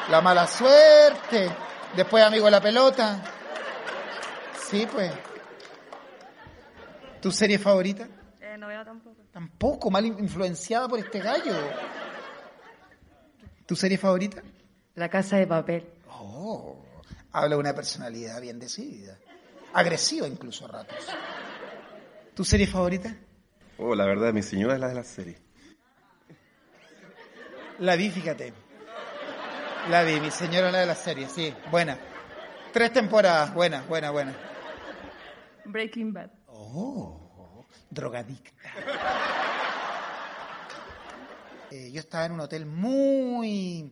la 0.09 0.21
mala 0.21 0.47
suerte. 0.47 1.49
Después, 1.95 2.23
amigo, 2.23 2.49
la 2.49 2.61
pelota. 2.61 3.21
Sí, 4.69 4.87
pues. 4.91 5.11
¿Tu 7.21 7.31
serie 7.31 7.57
favorita? 7.59 8.07
Eh, 8.41 8.57
no 8.57 8.67
veo 8.67 8.83
tampoco. 8.85 9.21
Tampoco, 9.31 9.89
mal 9.91 10.05
influenciada 10.05 10.87
por 10.87 10.99
este 10.99 11.19
gallo. 11.19 11.53
¿Tu 13.65 13.75
serie 13.75 13.97
favorita? 13.97 14.41
La 14.95 15.09
casa 15.09 15.37
de 15.37 15.47
papel. 15.47 15.89
Oh, 16.09 16.77
habla 17.35 17.55
de 17.55 17.59
una 17.59 17.75
personalidad 17.75 18.39
bien 18.39 18.59
decidida. 18.59 19.19
Agresiva 19.73 20.25
incluso 20.25 20.65
a 20.65 20.69
ratos. 20.69 21.05
¿Tu 22.33 22.45
serie 22.45 22.65
favorita? 22.65 23.13
Oh, 23.77 23.93
la 23.93 24.05
verdad, 24.05 24.31
mi 24.31 24.41
señora 24.41 24.75
es 24.75 24.79
la 24.79 24.87
de 24.87 24.95
la 24.95 25.03
serie. 25.03 25.37
La 27.79 27.97
vi, 27.97 28.09
fíjate. 28.09 28.53
La 29.89 30.03
vi, 30.03 30.19
mi 30.21 30.31
señora 30.31 30.71
la 30.71 30.79
de 30.79 30.85
la 30.85 30.95
serie, 30.95 31.27
sí, 31.27 31.53
buena. 31.69 31.99
Tres 32.71 32.93
temporadas, 32.93 33.53
buena, 33.53 33.81
buena, 33.81 34.11
buena. 34.11 34.33
Breaking 35.65 36.13
Bad. 36.13 36.31
Oh, 36.47 37.65
drogadicta. 37.89 38.51
Eh, 41.69 41.91
yo 41.91 41.99
estaba 41.99 42.25
en 42.27 42.31
un 42.31 42.39
hotel 42.39 42.65
muy 42.65 43.91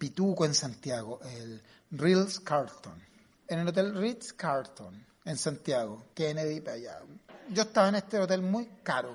pituco 0.00 0.46
en 0.46 0.54
Santiago, 0.54 1.20
el 1.22 1.62
Ritz 1.90 2.40
Carlton. 2.40 2.98
En 3.46 3.58
el 3.58 3.68
hotel 3.68 3.94
Ritz 3.94 4.32
Carlton, 4.32 5.06
en 5.26 5.36
Santiago, 5.36 6.06
Kennedy 6.14 6.60
para 6.60 6.76
allá. 6.76 7.00
Yo 7.50 7.62
estaba 7.64 7.90
en 7.90 7.96
este 7.96 8.18
hotel 8.18 8.40
muy 8.40 8.66
caro, 8.82 9.14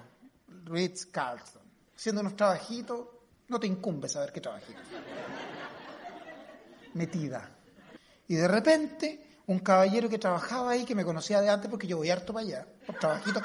Ritz 0.66 1.08
Carlton, 1.08 1.64
haciendo 1.96 2.22
unos 2.22 2.36
trabajitos. 2.36 3.08
No 3.48 3.60
te 3.60 3.66
incumbe 3.66 4.08
saber 4.08 4.32
qué 4.32 4.42
trabajitos. 4.42 4.84
Metida. 6.94 7.50
Y 8.28 8.36
de 8.36 8.48
repente, 8.48 9.40
un 9.48 9.60
caballero 9.60 10.08
que 10.08 10.20
trabajaba 10.20 10.72
ahí, 10.72 10.86
que 10.86 10.94
me 10.94 11.04
conocía 11.04 11.42
de 11.42 11.50
antes 11.50 11.68
porque 11.70 11.88
yo 11.88 11.98
voy 11.98 12.12
harto 12.12 12.32
para 12.32 12.46
allá, 12.46 12.68
por 12.86 13.00
trabajitos. 13.00 13.42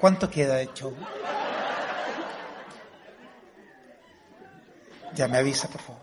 ¿Cuánto 0.00 0.30
queda 0.30 0.56
de 0.56 0.72
show? 0.74 0.94
Ya 5.14 5.26
me 5.26 5.38
avisa, 5.38 5.68
por 5.68 5.80
favor. 5.80 6.02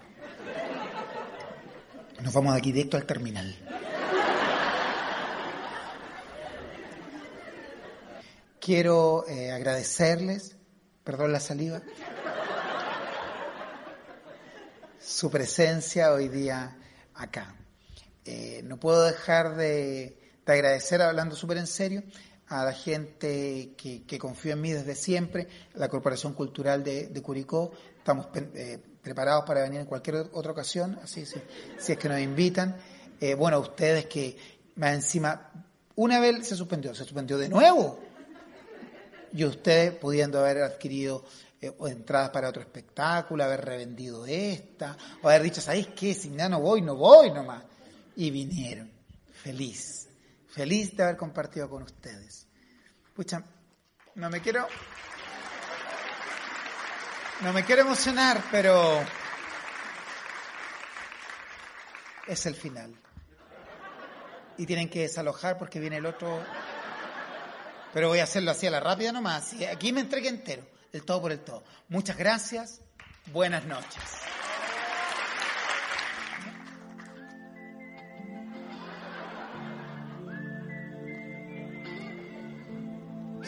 Nos 2.22 2.34
vamos 2.34 2.54
de 2.54 2.60
aquí 2.60 2.72
directo 2.74 2.98
al 2.98 3.06
terminal. 3.06 3.56
Quiero 8.60 9.26
eh, 9.28 9.52
agradecerles, 9.52 10.58
perdón 11.04 11.32
la 11.32 11.40
saliva, 11.40 11.82
su 15.00 15.30
presencia 15.30 16.12
hoy 16.12 16.28
día 16.28 16.76
acá. 17.14 17.56
Eh, 18.26 18.62
no 18.64 18.78
puedo 18.78 19.04
dejar 19.04 19.56
de, 19.56 20.20
de 20.46 20.54
agradecer, 20.54 21.02
hablando 21.02 21.36
súper 21.36 21.60
en 21.60 21.68
serio, 21.68 22.04
a 22.48 22.64
la 22.64 22.74
gente 22.74 23.74
que, 23.76 24.04
que 24.04 24.20
confío 24.20 24.54
en 24.54 24.62
mí 24.62 24.72
desde 24.72 24.96
siempre, 24.96 25.48
la 25.74 25.90
Corporación 25.90 26.34
Cultural 26.34 26.84
de, 26.84 27.22
Curicó. 27.22 27.72
Estamos 27.98 28.28
eh, 28.36 28.80
preparados 29.02 29.46
para 29.46 29.64
venir 29.64 29.80
en 29.80 29.86
cualquier 29.88 30.28
otra 30.32 30.52
ocasión, 30.52 31.00
así 31.04 31.26
si, 31.26 31.42
si 31.80 31.92
es 31.94 31.98
que 31.98 32.10
nos 32.10 32.20
invitan. 32.20 32.76
Eh, 33.20 33.34
bueno, 33.34 33.60
ustedes 33.60 34.06
que 34.06 34.38
más 34.76 34.94
encima, 34.94 35.52
una 35.96 36.20
vez 36.20 36.48
se 36.48 36.56
suspendió, 36.56 36.94
se 36.94 37.04
suspendió 37.04 37.38
de 37.38 37.50
nuevo. 37.50 38.00
Y 39.34 39.44
ustedes 39.44 39.94
pudiendo 39.94 40.40
haber 40.40 40.62
adquirido 40.62 41.26
eh, 41.60 41.74
entradas 41.88 42.30
para 42.30 42.50
otro 42.50 42.62
espectáculo, 42.62 43.44
haber 43.44 43.66
revendido 43.66 44.26
esta, 44.26 44.96
o 45.22 45.30
haber 45.30 45.42
dicho, 45.44 45.62
¿sabéis 45.62 45.88
qué? 45.88 46.14
Si 46.14 46.30
ya 46.32 46.48
no 46.48 46.62
voy, 46.62 46.82
no 46.82 46.96
voy 46.96 47.32
nomás. 47.32 47.64
Y 48.16 48.30
vinieron. 48.30 48.92
Feliz. 49.34 50.05
Feliz 50.56 50.96
de 50.96 51.04
haber 51.04 51.18
compartido 51.18 51.70
con 51.70 51.84
ustedes. 51.84 52.48
Pucha, 53.14 53.44
no 54.16 54.30
me 54.30 54.40
quiero. 54.40 54.66
No 57.42 57.52
me 57.52 57.66
quiero 57.66 57.82
emocionar, 57.82 58.42
pero. 58.50 59.04
Es 62.26 62.46
el 62.46 62.56
final. 62.56 62.96
Y 64.58 64.66
tienen 64.66 64.90
que 64.90 65.02
desalojar 65.02 65.58
porque 65.58 65.82
viene 65.82 65.98
el 65.98 66.06
otro. 66.06 66.42
Pero 67.94 68.08
voy 68.08 68.20
a 68.20 68.24
hacerlo 68.24 68.52
así 68.52 68.66
a 68.66 68.72
la 68.72 68.80
rápida 68.80 69.12
nomás. 69.12 69.54
Aquí 69.70 69.92
me 69.92 70.00
entregué 70.00 70.30
entero. 70.30 70.66
El 70.94 71.04
todo 71.04 71.22
por 71.22 71.34
el 71.34 71.42
todo. 71.42 71.66
Muchas 71.90 72.16
gracias. 72.16 72.80
Buenas 73.34 73.66
noches. 73.66 74.02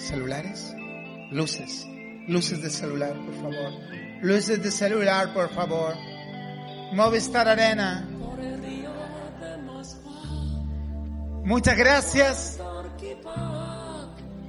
¿Celulares? 0.08 0.74
Luces. 1.32 1.86
Luces 2.30 2.62
de 2.62 2.70
celular, 2.70 3.14
por 3.14 3.36
favor. 3.42 3.74
Luces 4.22 4.64
de 4.64 4.72
celular, 4.72 5.34
por 5.34 5.54
favor. 5.54 5.96
Movistar 6.94 7.46
Arena. 7.50 8.08
Muchas 11.44 11.78
gracias 11.78 12.58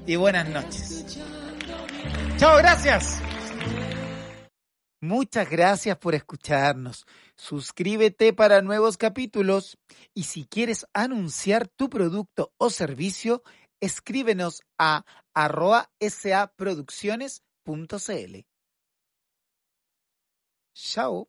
y 0.07 0.15
buenas 0.15 0.49
noches. 0.49 1.19
Chao, 2.37 2.57
gracias. 2.59 3.21
Muchas 5.01 5.49
gracias 5.49 5.97
por 5.99 6.15
escucharnos. 6.15 7.05
Suscríbete 7.37 8.33
para 8.33 8.63
nuevos 8.63 8.97
capítulos 8.97 9.79
y 10.13 10.25
si 10.25 10.45
quieres 10.45 10.87
anunciar 10.93 11.69
tu 11.69 11.89
producto 11.89 12.53
o 12.59 12.69
servicio, 12.69 13.45
escríbenos 13.81 14.63
a 14.79 15.05
arroba 15.35 15.91
saproducciones.cl. 16.01 18.47
Chao. 20.75 21.29